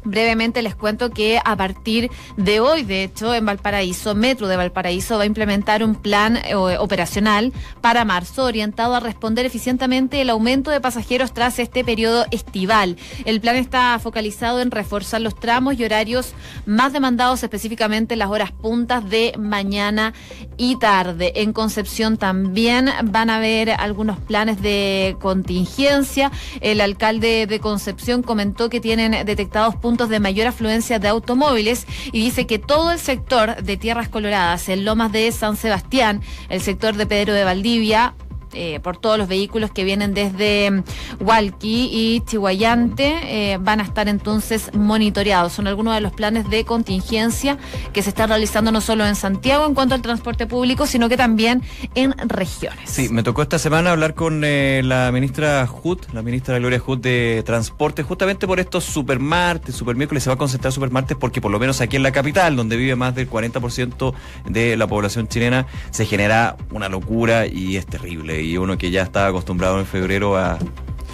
Brevemente 0.09 0.63
les 0.63 0.75
cuento 0.75 1.11
que 1.11 1.39
a 1.43 1.55
partir 1.55 2.09
de 2.35 2.59
hoy, 2.59 2.83
de 2.83 3.03
hecho, 3.03 3.33
en 3.35 3.45
Valparaíso, 3.45 4.15
Metro 4.15 4.47
de 4.47 4.57
Valparaíso 4.57 5.17
va 5.17 5.23
a 5.23 5.27
implementar 5.27 5.83
un 5.83 5.93
plan 5.93 6.37
eh, 6.37 6.55
operacional 6.55 7.53
para 7.79 8.05
marzo 8.05 8.45
orientado 8.45 8.95
a 8.95 8.99
responder 8.99 9.45
eficientemente 9.45 10.19
el 10.21 10.31
aumento 10.31 10.71
de 10.71 10.81
pasajeros 10.81 11.31
tras 11.31 11.59
este 11.59 11.83
periodo 11.83 12.25
estival. 12.31 12.97
El 13.25 13.39
plan 13.39 13.55
está 13.55 13.99
focalizado 13.99 14.61
en 14.61 14.71
reforzar 14.71 15.21
los 15.21 15.39
tramos 15.39 15.79
y 15.79 15.85
horarios 15.85 16.33
más 16.65 16.91
demandados, 16.91 17.43
específicamente 17.43 18.15
las 18.15 18.29
horas 18.29 18.51
puntas 18.51 19.07
de 19.07 19.33
mañana 19.37 20.13
y 20.57 20.77
tarde. 20.77 21.33
En 21.35 21.53
Concepción 21.53 22.17
también 22.17 22.89
van 23.03 23.29
a 23.29 23.37
haber 23.37 23.69
algunos 23.71 24.17
planes 24.17 24.61
de 24.61 25.17
contingencia. 25.21 26.31
El 26.61 26.81
alcalde 26.81 27.45
de 27.45 27.59
Concepción 27.59 28.23
comentó 28.23 28.69
que 28.69 28.79
tienen 28.79 29.11
detectados 29.25 29.75
puntos 29.75 29.98
de 30.07 30.19
mayor 30.19 30.47
afluencia 30.47 30.99
de 30.99 31.09
automóviles 31.09 31.85
y 32.11 32.21
dice 32.23 32.47
que 32.47 32.59
todo 32.59 32.91
el 32.91 32.99
sector 32.99 33.61
de 33.61 33.75
Tierras 33.75 34.07
Coloradas, 34.07 34.69
el 34.69 34.85
Lomas 34.85 35.11
de 35.11 35.31
San 35.31 35.57
Sebastián, 35.57 36.21
el 36.49 36.61
sector 36.61 36.95
de 36.95 37.05
Pedro 37.05 37.33
de 37.33 37.43
Valdivia, 37.43 38.13
eh, 38.53 38.79
por 38.81 38.97
todos 38.97 39.17
los 39.17 39.27
vehículos 39.27 39.71
que 39.71 39.83
vienen 39.83 40.13
desde 40.13 40.71
mm, 40.71 40.83
Hualqui 41.19 41.89
y 41.91 42.21
Chihuayante, 42.25 43.53
eh, 43.53 43.57
van 43.59 43.79
a 43.79 43.83
estar 43.83 44.07
entonces 44.07 44.71
monitoreados. 44.73 45.53
Son 45.53 45.67
algunos 45.67 45.95
de 45.95 46.01
los 46.01 46.11
planes 46.11 46.49
de 46.49 46.65
contingencia 46.65 47.57
que 47.93 48.01
se 48.01 48.09
están 48.09 48.29
realizando 48.29 48.71
no 48.71 48.81
solo 48.81 49.05
en 49.05 49.15
Santiago 49.15 49.65
en 49.65 49.73
cuanto 49.73 49.95
al 49.95 50.01
transporte 50.01 50.47
público, 50.47 50.85
sino 50.87 51.09
que 51.09 51.17
también 51.17 51.61
en 51.95 52.13
regiones. 52.27 52.89
Sí, 52.89 53.09
me 53.09 53.23
tocó 53.23 53.41
esta 53.41 53.59
semana 53.59 53.91
hablar 53.91 54.13
con 54.13 54.43
eh, 54.43 54.81
la 54.83 55.11
ministra 55.11 55.65
Hood, 55.67 55.99
la 56.13 56.21
ministra 56.21 56.57
Gloria 56.59 56.79
Hood 56.79 56.99
de 56.99 57.43
Transporte, 57.45 58.03
justamente 58.03 58.47
por 58.47 58.59
estos 58.59 58.83
supermartes, 58.83 59.75
supermiércoles, 59.75 60.23
se 60.23 60.29
va 60.29 60.35
a 60.35 60.37
concentrar 60.37 60.73
supermartes 60.73 61.17
porque 61.17 61.41
por 61.41 61.51
lo 61.51 61.59
menos 61.59 61.81
aquí 61.81 61.95
en 61.95 62.03
la 62.03 62.11
capital, 62.11 62.55
donde 62.55 62.77
vive 62.77 62.95
más 62.95 63.15
del 63.15 63.29
40% 63.29 64.13
de 64.49 64.77
la 64.77 64.87
población 64.87 65.27
chilena, 65.27 65.67
se 65.91 66.05
genera 66.05 66.57
una 66.71 66.89
locura 66.89 67.47
y 67.47 67.77
es 67.77 67.85
terrible. 67.85 68.38
Y 68.41 68.57
uno 68.57 68.77
que 68.77 68.91
ya 68.91 69.03
está 69.03 69.27
acostumbrado 69.27 69.79
en 69.79 69.85
febrero 69.85 70.37
a 70.37 70.57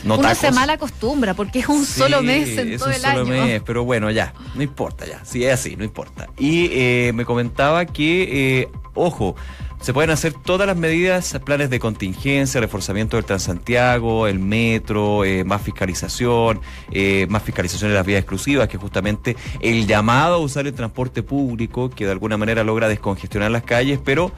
no 0.04 0.18
Uno 0.20 0.36
se 0.36 0.52
mal 0.52 0.70
acostumbra 0.70 1.34
porque 1.34 1.60
es 1.60 1.68
un 1.68 1.84
Sí, 1.84 2.00
solo 2.00 2.22
mes 2.22 2.58
en 2.58 2.74
es 2.74 2.80
todo 2.80 2.90
un 2.90 2.96
el 2.96 3.02
solo 3.02 3.22
año. 3.22 3.26
mes, 3.26 3.62
pero 3.66 3.84
bueno, 3.84 4.12
ya, 4.12 4.34
no 4.54 4.62
importa 4.62 5.06
ya, 5.06 5.24
si 5.26 5.44
es 5.44 5.54
así, 5.54 5.76
no 5.76 5.84
importa. 5.84 6.28
Y 6.38 6.70
eh, 6.72 7.12
me 7.16 7.26
comentaba 7.26 7.86
que, 7.86 8.62
eh, 8.62 8.70
ojo, 8.94 9.36
se 9.82 9.94
pueden 9.94 10.10
hacer 10.12 10.34
todas 10.34 10.68
las 10.68 10.78
medidas, 10.78 11.40
planes 11.44 11.70
de 11.72 11.80
contingencia, 11.80 12.62
reforzamiento 12.62 13.18
del 13.18 13.26
Transantiago, 13.26 14.28
el 14.28 14.40
metro, 14.40 15.24
eh, 15.26 15.44
más 15.44 15.62
fiscalización, 15.62 16.60
eh, 16.92 17.26
más 17.30 17.42
fiscalización 17.44 17.90
de 17.92 17.96
las 17.96 18.06
vías 18.06 18.20
exclusivas, 18.20 18.68
que 18.68 18.78
justamente 18.78 19.36
el 19.60 19.86
llamado 19.88 20.36
a 20.36 20.38
usar 20.38 20.66
el 20.68 20.74
transporte 20.74 21.24
público, 21.24 21.90
que 21.90 22.06
de 22.06 22.12
alguna 22.12 22.38
manera 22.38 22.64
logra 22.64 22.88
descongestionar 22.88 23.50
las 23.52 23.64
calles, 23.64 24.00
pero 24.04 24.32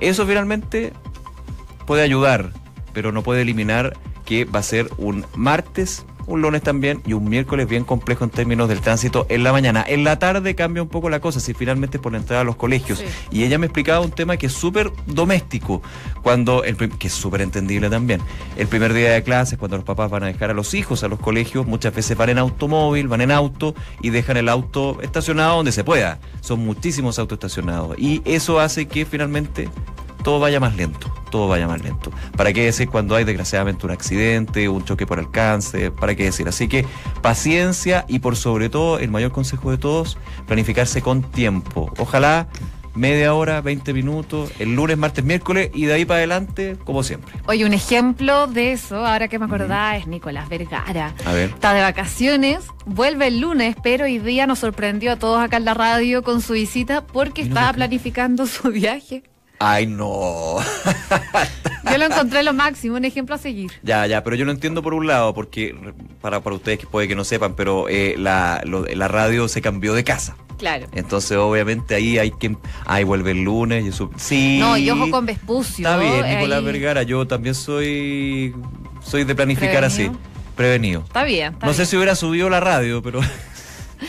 eso 0.00 0.26
finalmente 0.26 0.92
puede 1.86 2.02
ayudar, 2.02 2.52
pero 2.92 3.12
no 3.12 3.22
puede 3.22 3.42
eliminar 3.42 3.94
que 4.24 4.44
va 4.44 4.60
a 4.60 4.62
ser 4.62 4.88
un 4.98 5.24
martes, 5.34 6.06
un 6.26 6.42
lunes 6.42 6.62
también 6.62 7.02
y 7.06 7.12
un 7.12 7.28
miércoles 7.28 7.68
bien 7.68 7.84
complejo 7.84 8.24
en 8.24 8.30
términos 8.30 8.68
del 8.68 8.80
tránsito 8.80 9.26
en 9.28 9.42
la 9.42 9.52
mañana. 9.52 9.84
En 9.86 10.04
la 10.04 10.18
tarde 10.18 10.54
cambia 10.54 10.82
un 10.82 10.88
poco 10.88 11.10
la 11.10 11.20
cosa, 11.20 11.40
si 11.40 11.54
finalmente 11.54 11.96
es 11.96 12.02
por 12.02 12.12
la 12.12 12.18
entrada 12.18 12.42
a 12.42 12.44
los 12.44 12.56
colegios. 12.56 12.98
Sí. 12.98 13.04
Y 13.30 13.44
ella 13.44 13.58
me 13.58 13.66
explicaba 13.66 14.00
un 14.00 14.10
tema 14.10 14.36
que 14.36 14.46
es 14.46 14.52
súper 14.52 14.92
doméstico, 15.06 15.82
cuando 16.22 16.64
el, 16.64 16.76
que 16.76 17.08
es 17.08 17.12
súper 17.12 17.42
entendible 17.42 17.90
también. 17.90 18.20
El 18.56 18.68
primer 18.68 18.92
día 18.92 19.10
de 19.10 19.22
clases, 19.22 19.58
cuando 19.58 19.76
los 19.76 19.84
papás 19.84 20.10
van 20.10 20.22
a 20.22 20.26
dejar 20.26 20.50
a 20.50 20.54
los 20.54 20.74
hijos 20.74 21.02
a 21.02 21.08
los 21.08 21.18
colegios, 21.18 21.66
muchas 21.66 21.94
veces 21.94 22.16
van 22.16 22.30
en 22.30 22.38
automóvil, 22.38 23.08
van 23.08 23.20
en 23.20 23.30
auto 23.30 23.74
y 24.00 24.10
dejan 24.10 24.36
el 24.36 24.48
auto 24.48 24.98
estacionado 25.02 25.56
donde 25.56 25.72
se 25.72 25.84
pueda. 25.84 26.20
Son 26.40 26.60
muchísimos 26.64 27.18
autos 27.18 27.36
estacionados. 27.36 27.98
Y 27.98 28.22
eso 28.24 28.60
hace 28.60 28.86
que 28.86 29.04
finalmente 29.04 29.68
todo 30.22 30.38
vaya 30.38 30.60
más 30.60 30.76
lento, 30.76 31.11
todo 31.32 31.48
vaya 31.48 31.66
más 31.66 31.82
lento. 31.82 32.12
¿Para 32.36 32.52
qué 32.52 32.64
decir 32.64 32.88
cuando 32.88 33.16
hay 33.16 33.24
desgraciadamente 33.24 33.84
un 33.84 33.90
accidente, 33.90 34.68
un 34.68 34.84
choque 34.84 35.06
por 35.06 35.18
alcance? 35.18 35.90
¿Para 35.90 36.14
qué 36.14 36.24
decir? 36.24 36.46
Así 36.46 36.68
que 36.68 36.86
paciencia 37.22 38.04
y 38.06 38.20
por 38.20 38.36
sobre 38.36 38.68
todo, 38.68 39.00
el 39.00 39.10
mayor 39.10 39.32
consejo 39.32 39.72
de 39.72 39.78
todos, 39.78 40.18
planificarse 40.46 41.02
con 41.02 41.22
tiempo. 41.22 41.92
Ojalá 41.98 42.46
media 42.94 43.34
hora, 43.34 43.60
20 43.60 43.92
minutos, 43.94 44.52
el 44.58 44.74
lunes, 44.74 44.98
martes, 44.98 45.24
miércoles 45.24 45.70
y 45.72 45.86
de 45.86 45.94
ahí 45.94 46.04
para 46.04 46.18
adelante, 46.18 46.76
como 46.84 47.02
siempre. 47.02 47.34
Oye, 47.46 47.64
un 47.64 47.72
ejemplo 47.72 48.46
de 48.46 48.72
eso, 48.72 49.06
ahora 49.06 49.28
que 49.28 49.38
me 49.38 49.46
acordaba, 49.46 49.96
es 49.96 50.06
Nicolás 50.06 50.48
Vergara. 50.48 51.14
A 51.24 51.32
ver. 51.32 51.50
Está 51.50 51.72
de 51.72 51.80
vacaciones, 51.80 52.64
vuelve 52.84 53.28
el 53.28 53.40
lunes, 53.40 53.76
pero 53.82 54.04
hoy 54.04 54.18
día 54.18 54.46
nos 54.46 54.58
sorprendió 54.58 55.12
a 55.12 55.16
todos 55.16 55.42
acá 55.42 55.56
en 55.56 55.64
la 55.64 55.74
radio 55.74 56.22
con 56.22 56.40
su 56.42 56.52
visita 56.52 57.06
porque 57.06 57.42
no 57.42 57.48
estaba 57.48 57.72
planificando 57.72 58.46
su 58.46 58.70
viaje. 58.70 59.22
Ay, 59.58 59.86
no. 59.86 60.56
Yo 61.90 61.98
lo 61.98 62.04
encontré 62.06 62.42
lo 62.42 62.52
máximo, 62.52 62.96
un 62.96 63.04
ejemplo 63.04 63.34
a 63.34 63.38
seguir. 63.38 63.70
Ya, 63.82 64.06
ya, 64.06 64.22
pero 64.24 64.34
yo 64.36 64.44
lo 64.44 64.50
entiendo 64.52 64.82
por 64.82 64.94
un 64.94 65.06
lado, 65.06 65.34
porque 65.34 65.76
para, 66.20 66.40
para 66.40 66.56
ustedes 66.56 66.78
que 66.78 66.86
puede 66.86 67.06
que 67.08 67.14
no 67.14 67.24
sepan, 67.24 67.54
pero 67.54 67.88
eh, 67.88 68.14
la, 68.18 68.62
lo- 68.64 68.84
la 68.86 69.08
radio 69.08 69.46
se 69.48 69.60
cambió 69.62 69.92
de 69.94 70.02
casa. 70.04 70.36
Claro. 70.58 70.86
Entonces, 70.92 71.36
obviamente, 71.36 71.94
ahí 71.96 72.18
hay 72.18 72.30
que. 72.30 72.56
Ahí 72.86 73.02
vuelve 73.04 73.32
el 73.32 73.42
lunes. 73.42 73.84
Y 73.84 73.88
eso, 73.88 74.10
sí. 74.16 74.58
No, 74.60 74.76
y 74.76 74.88
ojo 74.90 75.10
con 75.10 75.26
Vespucio. 75.26 75.86
Está 75.88 75.98
bien, 75.98 76.24
Nicolás 76.36 76.58
ahí- 76.60 76.64
Vergara. 76.64 77.02
Yo 77.02 77.26
también 77.26 77.54
soy. 77.54 78.54
Soy 79.04 79.24
de 79.24 79.34
planificar 79.34 79.84
así. 79.84 80.10
¿Prevenido? 80.56 81.02
Está 81.02 81.24
bien. 81.24 81.54
Está 81.54 81.66
No 81.66 81.72
sé 81.72 81.84
si 81.86 81.96
hubiera 81.96 82.14
subido 82.14 82.48
la 82.48 82.60
radio, 82.60 83.02
pero 83.02 83.20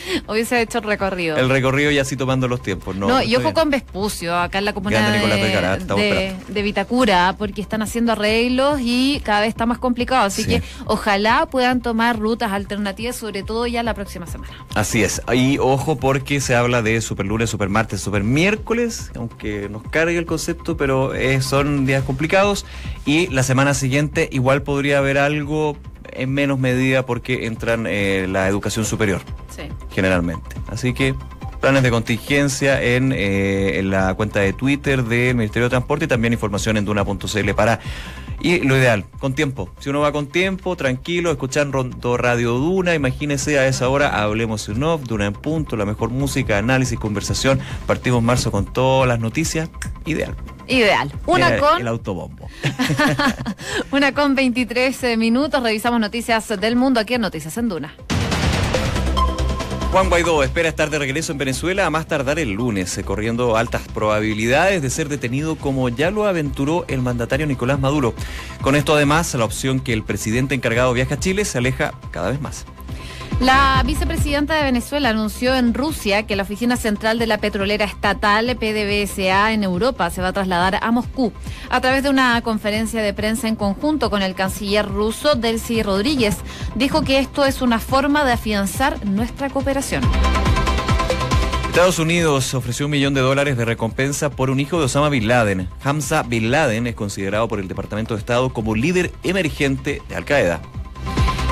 Hubiese 0.28 0.60
hecho 0.60 0.78
el 0.78 0.84
recorrido. 0.84 1.36
el 1.36 1.48
recorrido 1.48 1.90
ya 1.90 2.02
así 2.02 2.16
tomando 2.16 2.48
los 2.48 2.62
tiempos. 2.62 2.96
No, 2.96 3.08
No, 3.08 3.22
y 3.22 3.34
ojo 3.36 3.44
bien. 3.44 3.54
con 3.54 3.70
Vespucio, 3.70 4.36
acá 4.36 4.58
en 4.58 4.64
la 4.64 4.72
comuna 4.72 5.10
Vergara, 5.10 5.76
de, 5.78 6.62
Vitacura, 6.62 7.34
porque 7.38 7.60
están 7.60 7.82
haciendo 7.82 8.12
arreglos 8.12 8.80
y 8.82 9.20
cada 9.24 9.40
vez 9.40 9.48
está 9.50 9.66
más 9.66 9.78
complicado. 9.78 10.24
Así 10.24 10.42
Sí. 10.42 10.48
que 10.48 10.62
ojalá 10.86 11.46
puedan 11.46 11.80
tomar 11.80 12.18
rutas 12.18 12.52
alternativas, 12.52 13.16
sobre 13.16 13.42
todo 13.42 13.66
ya 13.66 13.82
la 13.82 13.94
próxima 13.94 14.26
semana. 14.26 14.52
Así 14.74 15.02
es. 15.02 15.20
Y 15.32 15.58
ojo 15.58 15.96
porque 15.96 16.40
se 16.40 16.54
habla 16.54 16.82
de 16.82 17.00
super 17.00 17.26
lunes, 17.26 17.50
super 17.50 17.68
martes, 17.68 18.00
super 18.00 18.22
miércoles, 18.24 19.10
aunque 19.16 19.68
nos 19.68 19.82
cargue 19.84 20.18
el 20.18 20.26
concepto, 20.26 20.76
pero 20.76 21.14
eh, 21.14 21.40
son 21.42 21.86
días 21.86 22.02
complicados. 22.04 22.66
Y 23.06 23.26
la 23.28 23.42
semana 23.42 23.74
siguiente 23.74 24.28
igual 24.32 24.62
podría 24.62 24.98
haber 24.98 25.18
algo 25.18 25.76
en 26.12 26.32
menos 26.32 26.58
medida 26.58 27.04
porque 27.06 27.46
entran 27.46 27.86
eh, 27.88 28.26
la 28.28 28.48
educación 28.48 28.84
superior, 28.84 29.20
Sí. 29.54 29.62
generalmente. 29.90 30.56
Así 30.68 30.94
que 30.94 31.14
planes 31.60 31.82
de 31.82 31.90
contingencia 31.90 32.82
en, 32.82 33.12
eh, 33.12 33.78
en 33.78 33.90
la 33.90 34.12
cuenta 34.14 34.40
de 34.40 34.52
Twitter 34.52 35.02
del 35.04 35.34
Ministerio 35.34 35.64
de 35.64 35.70
Transporte 35.70 36.04
y 36.04 36.08
también 36.08 36.32
información 36.32 36.76
en 36.76 36.84
duna.cl 36.84 37.54
para... 37.54 37.80
Y 38.40 38.58
lo 38.60 38.76
ideal, 38.76 39.06
con 39.20 39.32
tiempo. 39.34 39.70
Si 39.78 39.88
uno 39.88 40.00
va 40.00 40.12
con 40.12 40.26
tiempo, 40.26 40.76
tranquilo, 40.76 41.30
escuchando 41.30 41.82
Radio 42.18 42.52
Duna, 42.52 42.94
imagínese 42.94 43.58
a 43.58 43.66
esa 43.66 43.88
hora, 43.88 44.22
hablemos 44.22 44.68
en 44.68 44.82
off, 44.82 45.04
Duna 45.04 45.24
en 45.24 45.32
punto, 45.32 45.76
la 45.76 45.86
mejor 45.86 46.10
música, 46.10 46.58
análisis, 46.58 46.98
conversación. 46.98 47.58
Partimos 47.86 48.22
marzo 48.22 48.52
con 48.52 48.66
todas 48.66 49.08
las 49.08 49.18
noticias. 49.18 49.70
Ideal. 50.04 50.34
Ideal. 50.66 51.12
Una 51.26 51.58
con 51.58 51.80
El 51.80 51.88
autobombo. 51.88 52.48
Una 53.90 54.12
con 54.12 54.34
23 54.34 55.04
eh, 55.04 55.16
minutos, 55.16 55.62
revisamos 55.62 56.00
noticias 56.00 56.48
del 56.60 56.76
mundo 56.76 57.00
aquí 57.00 57.14
en 57.14 57.20
Noticias 57.20 57.56
en 57.58 57.68
Duna. 57.68 57.94
Juan 59.94 60.08
Guaidó 60.08 60.42
espera 60.42 60.68
estar 60.68 60.90
de 60.90 60.98
regreso 60.98 61.30
en 61.30 61.38
Venezuela 61.38 61.86
a 61.86 61.90
más 61.90 62.08
tardar 62.08 62.40
el 62.40 62.50
lunes, 62.50 62.98
eh, 62.98 63.04
corriendo 63.04 63.56
altas 63.56 63.82
probabilidades 63.94 64.82
de 64.82 64.90
ser 64.90 65.08
detenido 65.08 65.54
como 65.54 65.88
ya 65.88 66.10
lo 66.10 66.26
aventuró 66.26 66.84
el 66.88 67.00
mandatario 67.00 67.46
Nicolás 67.46 67.78
Maduro. 67.78 68.12
Con 68.60 68.74
esto 68.74 68.96
además, 68.96 69.32
la 69.34 69.44
opción 69.44 69.78
que 69.78 69.92
el 69.92 70.02
presidente 70.02 70.56
encargado 70.56 70.92
viaje 70.94 71.14
a 71.14 71.20
Chile 71.20 71.44
se 71.44 71.58
aleja 71.58 71.94
cada 72.10 72.30
vez 72.30 72.40
más. 72.40 72.66
La 73.40 73.82
vicepresidenta 73.84 74.54
de 74.54 74.62
Venezuela 74.62 75.10
anunció 75.10 75.54
en 75.54 75.74
Rusia 75.74 76.22
que 76.22 76.36
la 76.36 76.44
oficina 76.44 76.76
central 76.76 77.18
de 77.18 77.26
la 77.26 77.38
petrolera 77.38 77.84
estatal 77.84 78.56
PDVSA 78.56 79.52
en 79.52 79.64
Europa 79.64 80.08
se 80.10 80.22
va 80.22 80.28
a 80.28 80.32
trasladar 80.32 80.78
a 80.80 80.90
Moscú. 80.92 81.32
A 81.68 81.80
través 81.80 82.04
de 82.04 82.10
una 82.10 82.40
conferencia 82.42 83.02
de 83.02 83.12
prensa 83.12 83.48
en 83.48 83.56
conjunto 83.56 84.08
con 84.08 84.22
el 84.22 84.34
canciller 84.34 84.86
ruso 84.88 85.34
Delcy 85.34 85.82
Rodríguez, 85.82 86.36
dijo 86.76 87.02
que 87.02 87.18
esto 87.18 87.44
es 87.44 87.60
una 87.60 87.80
forma 87.80 88.24
de 88.24 88.32
afianzar 88.32 89.04
nuestra 89.04 89.50
cooperación. 89.50 90.02
Estados 91.68 91.98
Unidos 91.98 92.54
ofreció 92.54 92.86
un 92.86 92.92
millón 92.92 93.14
de 93.14 93.20
dólares 93.20 93.56
de 93.56 93.64
recompensa 93.64 94.30
por 94.30 94.48
un 94.48 94.60
hijo 94.60 94.78
de 94.78 94.84
Osama 94.84 95.08
Bin 95.08 95.26
Laden. 95.26 95.68
Hamza 95.82 96.22
Bin 96.22 96.52
Laden 96.52 96.86
es 96.86 96.94
considerado 96.94 97.48
por 97.48 97.58
el 97.58 97.66
Departamento 97.66 98.14
de 98.14 98.20
Estado 98.20 98.52
como 98.52 98.76
líder 98.76 99.10
emergente 99.24 100.00
de 100.08 100.14
Al 100.14 100.24
Qaeda. 100.24 100.62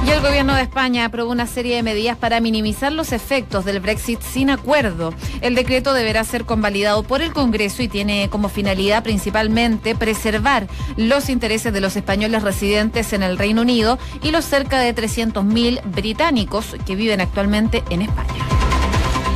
Y 0.05 0.11
el 0.11 0.21
gobierno 0.21 0.55
de 0.55 0.63
España 0.63 1.05
aprobó 1.05 1.31
una 1.31 1.47
serie 1.47 1.77
de 1.77 1.83
medidas 1.83 2.17
para 2.17 2.41
minimizar 2.41 2.93
los 2.93 3.13
efectos 3.13 3.65
del 3.65 3.81
Brexit 3.81 4.21
sin 4.21 4.51
acuerdo. 4.51 5.15
El 5.41 5.55
decreto 5.55 5.95
deberá 5.95 6.25
ser 6.25 6.45
convalidado 6.45 7.05
por 7.05 7.23
el 7.23 7.33
Congreso 7.33 7.83
y 7.83 7.89
tiene 7.89 8.29
como 8.29 8.49
finalidad 8.49 9.05
principalmente 9.05 9.95
preservar 9.95 10.67
los 10.97 11.29
intereses 11.29 11.73
de 11.73 11.81
los 11.81 11.95
españoles 11.95 12.43
residentes 12.43 13.13
en 13.13 13.23
el 13.23 13.39
Reino 13.39 13.63
Unido 13.63 13.99
y 14.23 14.33
los 14.33 14.45
cerca 14.45 14.81
de 14.81 14.95
300.000 14.95 15.83
británicos 15.85 16.75
que 16.85 16.97
viven 16.97 17.21
actualmente 17.21 17.85
en 17.91 18.03
España. 18.03 18.45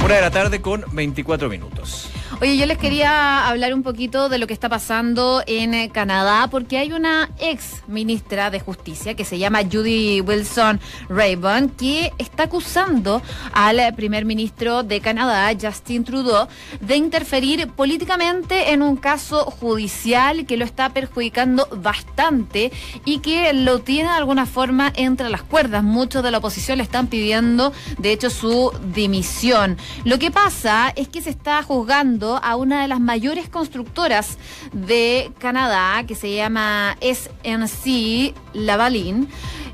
Una 0.04 0.16
de 0.16 0.20
la 0.20 0.30
tarde 0.30 0.60
con 0.60 0.84
24 0.92 1.48
minutos. 1.48 2.10
Oye, 2.38 2.58
yo 2.58 2.66
les 2.66 2.76
quería 2.76 3.48
hablar 3.48 3.72
un 3.72 3.82
poquito 3.82 4.28
de 4.28 4.36
lo 4.36 4.46
que 4.46 4.52
está 4.52 4.68
pasando 4.68 5.42
en 5.46 5.88
Canadá, 5.88 6.48
porque 6.50 6.76
hay 6.76 6.92
una 6.92 7.30
ex 7.38 7.82
ministra 7.86 8.50
de 8.50 8.60
Justicia 8.60 9.14
que 9.14 9.24
se 9.24 9.38
llama 9.38 9.60
Judy 9.62 10.20
Wilson 10.20 10.78
Rayburn, 11.08 11.70
que 11.70 12.12
está 12.18 12.42
acusando 12.42 13.22
al 13.54 13.80
primer 13.94 14.26
ministro 14.26 14.82
de 14.82 15.00
Canadá, 15.00 15.50
Justin 15.58 16.04
Trudeau, 16.04 16.46
de 16.82 16.96
interferir 16.96 17.68
políticamente 17.70 18.70
en 18.74 18.82
un 18.82 18.98
caso 18.98 19.46
judicial 19.46 20.44
que 20.44 20.58
lo 20.58 20.66
está 20.66 20.90
perjudicando 20.90 21.66
bastante 21.72 22.70
y 23.06 23.20
que 23.20 23.54
lo 23.54 23.78
tiene 23.78 24.10
de 24.10 24.16
alguna 24.16 24.44
forma 24.44 24.92
entre 24.94 25.30
las 25.30 25.42
cuerdas. 25.42 25.82
Muchos 25.82 26.22
de 26.22 26.30
la 26.30 26.38
oposición 26.38 26.76
le 26.76 26.84
están 26.84 27.06
pidiendo, 27.06 27.72
de 27.96 28.12
hecho, 28.12 28.28
su 28.28 28.72
dimisión. 28.92 29.78
Lo 30.04 30.18
que 30.18 30.30
pasa 30.30 30.92
es 30.96 31.08
que 31.08 31.22
se 31.22 31.30
está 31.30 31.62
juzgando 31.62 32.25
a 32.34 32.56
una 32.56 32.82
de 32.82 32.88
las 32.88 33.00
mayores 33.00 33.48
constructoras 33.48 34.38
de 34.72 35.30
Canadá, 35.38 36.04
que 36.06 36.14
se 36.14 36.34
llama 36.34 36.96
SNC 37.00 38.34
Lavalin. 38.54 39.28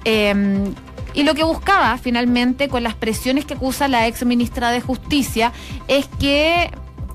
Eh, 0.04 0.72
y 1.14 1.24
lo 1.24 1.34
que 1.34 1.44
buscaba 1.44 1.98
finalmente 1.98 2.68
con 2.68 2.82
las 2.82 2.94
presiones 2.94 3.44
que 3.44 3.54
acusa 3.54 3.88
la 3.88 4.06
ex 4.06 4.24
ministra 4.24 4.70
de 4.70 4.80
Justicia 4.80 5.52
es 5.88 6.08
que 6.18 6.70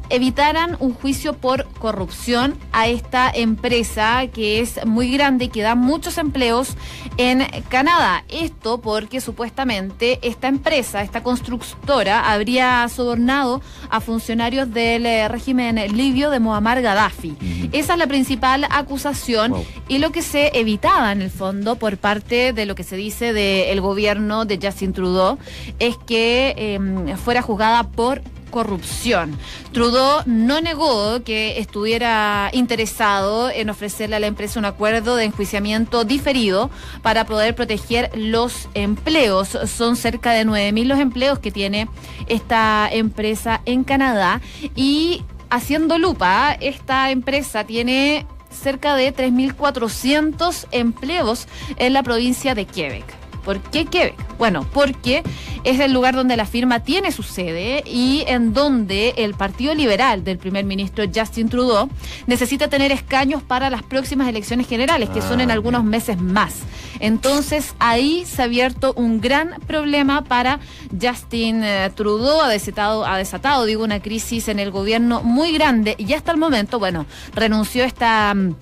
evitaran 0.10 0.78
un 0.80 0.94
juicio 0.94 1.34
por 1.34 1.68
corrupción 1.80 2.58
a 2.72 2.88
esta 2.88 3.30
empresa 3.30 4.28
que 4.28 4.60
es 4.60 4.86
muy 4.86 5.12
grande 5.12 5.46
y 5.46 5.50
que 5.50 5.62
da 5.62 5.76
muchos 5.76 6.18
empleos 6.18 6.76
en 7.18 7.46
Canadá. 7.70 8.24
Esto 8.30 8.80
porque 8.80 9.22
supuestamente 9.22 10.20
esta 10.22 10.48
empresa, 10.48 11.02
esta 11.02 11.24
constructora, 11.24 12.32
habría 12.32 12.88
sobornado 12.90 13.62
a 13.90 14.00
funcionarios 14.00 14.74
del 14.74 15.06
eh, 15.06 15.28
régimen 15.28 15.76
libio 15.96 16.30
de 16.30 16.40
Muammar 16.40 16.82
Gaddafi. 16.82 17.36
Esa 17.72 17.94
es 17.94 18.00
la 18.00 18.08
principal 18.08 18.66
acusación 18.70 19.54
y 19.88 19.98
lo 19.98 20.12
que 20.12 20.22
se 20.22 20.58
evitaba 20.58 21.12
en 21.12 21.22
el 21.22 21.32
fondo 21.32 21.76
por 21.76 21.98
parte 21.98 22.54
de 22.54 22.66
lo 22.66 22.76
que 22.76 22.84
se 22.84 22.96
dice 22.96 23.34
del 23.34 23.82
gobierno 23.82 24.46
de 24.46 24.60
Justin 24.62 24.94
Trudeau 24.94 25.38
es 25.80 25.98
que 25.98 26.54
em, 26.58 27.18
fuera 27.18 27.42
juzgada 27.42 27.84
por 27.84 28.22
corrupción. 28.50 29.38
Trudeau 29.72 30.22
no 30.26 30.62
negó 30.62 31.24
que 31.24 31.60
estuviera 31.60 32.50
interesado 32.54 33.50
en 33.50 33.70
ofrecerle 33.70 34.16
a 34.16 34.20
la 34.20 34.28
empresa 34.28 34.60
un 34.60 34.66
acuerdo 34.66 35.16
de 35.16 35.26
enjuiciamiento 35.26 36.04
diferido 36.04 36.70
para 37.02 37.26
poder 37.26 37.56
proteger 37.56 38.10
los 38.16 38.70
empleos. 38.74 39.58
Son 39.68 39.96
cerca 39.96 40.32
de 40.32 40.46
9.000 40.46 40.86
los 40.86 41.00
empleos 41.00 41.40
que 41.40 41.52
tiene 41.52 41.88
esta 42.28 42.90
empresa 42.92 43.62
en 43.66 43.84
Canadá 43.84 44.42
y 44.76 45.24
haciendo 45.50 45.98
lupa, 45.98 46.58
esta 46.60 47.12
empresa 47.12 47.64
tiene 47.64 48.26
cerca 48.50 48.96
de 48.96 49.14
3.400 49.14 50.68
empleos 50.72 51.48
en 51.78 51.94
la 51.94 52.04
provincia 52.04 52.56
de 52.56 52.66
Quebec. 52.66 53.17
¿Por 53.48 53.62
qué 53.62 53.86
Quebec? 53.86 54.14
Bueno, 54.38 54.68
porque 54.74 55.24
es 55.64 55.80
el 55.80 55.94
lugar 55.94 56.14
donde 56.18 56.36
la 56.36 56.46
firma 56.46 56.82
tiene 56.82 57.14
su 57.14 57.24
sede 57.24 57.82
y 57.86 58.26
en 58.28 58.54
donde 58.54 59.14
el 59.16 59.36
Partido 59.36 59.74
Liberal 59.74 60.26
del 60.26 60.38
primer 60.38 60.66
ministro 60.66 61.06
Justin 61.16 61.48
Trudeau 61.48 61.88
necesita 62.26 62.68
tener 62.68 62.92
escaños 62.92 63.42
para 63.42 63.70
las 63.70 63.84
próximas 63.84 64.28
elecciones 64.28 64.68
generales, 64.68 65.10
que 65.12 65.22
son 65.22 65.40
en 65.40 65.50
ah, 65.50 65.54
algunos 65.54 65.86
meses 65.86 66.20
más. 66.20 66.56
Entonces 67.00 67.74
ahí 67.80 68.26
se 68.26 68.42
ha 68.42 68.46
abierto 68.46 68.92
un 68.98 69.22
gran 69.22 69.56
problema 69.66 70.26
para 70.26 70.60
Justin 71.02 71.64
eh, 71.64 71.90
Trudeau, 71.96 72.42
ha 72.42 72.50
desatado, 72.50 73.06
ha 73.06 73.18
desatado, 73.18 73.64
digo, 73.64 73.82
una 73.82 74.02
crisis 74.02 74.50
en 74.50 74.60
el 74.60 74.72
gobierno 74.72 75.24
muy 75.24 75.54
grande 75.54 75.96
y 75.98 76.12
hasta 76.12 76.34
el 76.34 76.38
momento, 76.38 76.80
bueno, 76.80 77.06
renunció 77.34 77.86
esta 77.86 78.34
mm, 78.34 78.56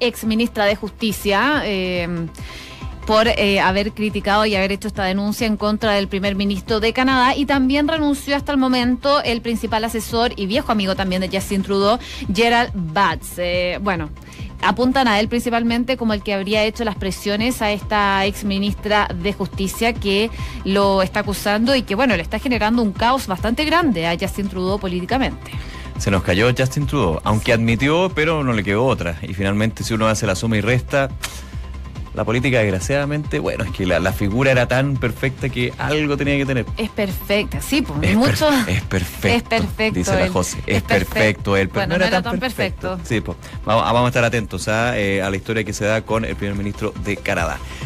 ex 0.00 0.24
ministra 0.24 0.64
de 0.64 0.76
Justicia. 0.76 1.60
Eh, 1.66 2.08
por 3.06 3.28
eh, 3.28 3.60
haber 3.60 3.92
criticado 3.92 4.46
y 4.46 4.54
haber 4.54 4.72
hecho 4.72 4.88
esta 4.88 5.04
denuncia 5.04 5.46
en 5.46 5.56
contra 5.56 5.92
del 5.92 6.08
primer 6.08 6.34
ministro 6.36 6.80
de 6.80 6.92
Canadá 6.92 7.36
y 7.36 7.46
también 7.46 7.88
renunció 7.88 8.36
hasta 8.36 8.52
el 8.52 8.58
momento 8.58 9.22
el 9.22 9.42
principal 9.42 9.84
asesor 9.84 10.32
y 10.36 10.46
viejo 10.46 10.72
amigo 10.72 10.94
también 10.94 11.20
de 11.20 11.28
Justin 11.28 11.62
Trudeau, 11.62 11.98
Gerald 12.32 12.72
Batts. 12.74 13.34
Eh, 13.38 13.78
bueno, 13.82 14.10
apuntan 14.62 15.08
a 15.08 15.20
él 15.20 15.28
principalmente 15.28 15.96
como 15.96 16.14
el 16.14 16.22
que 16.22 16.34
habría 16.34 16.64
hecho 16.64 16.84
las 16.84 16.96
presiones 16.96 17.60
a 17.62 17.70
esta 17.70 18.24
ex 18.24 18.44
ministra 18.44 19.08
de 19.14 19.32
Justicia 19.32 19.92
que 19.92 20.30
lo 20.64 21.02
está 21.02 21.20
acusando 21.20 21.74
y 21.74 21.82
que, 21.82 21.94
bueno, 21.94 22.16
le 22.16 22.22
está 22.22 22.38
generando 22.38 22.82
un 22.82 22.92
caos 22.92 23.26
bastante 23.26 23.64
grande 23.64 24.06
a 24.06 24.16
Justin 24.18 24.48
Trudeau 24.48 24.78
políticamente. 24.78 25.50
Se 25.98 26.10
nos 26.10 26.22
cayó 26.22 26.50
Justin 26.56 26.86
Trudeau, 26.86 27.20
aunque 27.22 27.52
admitió, 27.52 28.10
pero 28.14 28.42
no 28.42 28.52
le 28.52 28.64
quedó 28.64 28.84
otra. 28.84 29.16
Y 29.22 29.32
finalmente, 29.34 29.84
si 29.84 29.94
uno 29.94 30.08
hace 30.08 30.26
la 30.26 30.34
suma 30.34 30.56
y 30.56 30.60
resta, 30.60 31.08
la 32.14 32.24
política, 32.24 32.60
desgraciadamente, 32.60 33.40
bueno, 33.40 33.64
es 33.64 33.70
que 33.70 33.86
la, 33.86 34.12
figura 34.12 34.52
era 34.52 34.68
tan 34.68 34.96
perfecta 34.96 35.48
que 35.48 35.72
algo 35.78 36.16
tenía 36.16 36.36
que 36.36 36.46
tener. 36.46 36.66
Es 36.76 36.88
perfecta, 36.90 37.60
sí, 37.60 37.82
pues 37.82 37.98
es 38.02 38.16
mucho. 38.16 38.48
es 38.68 38.82
perfecto. 38.82 39.28
Es 39.28 39.42
perfecto. 39.42 39.98
Dice 39.98 40.16
la 40.16 40.28
José. 40.28 40.58
Es, 40.66 40.82
perfecto, 40.82 41.56
él, 41.56 41.68
pero 41.68 41.86
no, 41.88 41.96
era, 41.96 42.22
tan, 42.22 42.38
perfecto. 42.38 42.98
Sí, 43.02 43.20
pues 43.20 43.36
vamos, 43.64 44.04
a 44.04 44.06
estar 44.06 44.24
atentos 44.24 44.68
a, 44.68 44.90
¿ah? 44.90 44.98
eh, 44.98 45.22
a 45.22 45.30
la 45.30 45.36
historia 45.36 45.64
que 45.64 45.72
se 45.72 45.84
da 45.84 46.02
con 46.02 46.24
el 46.24 46.36
primer 46.36 46.56
ministro 46.56 46.92
de 47.04 47.16
Canadá. 47.16 47.58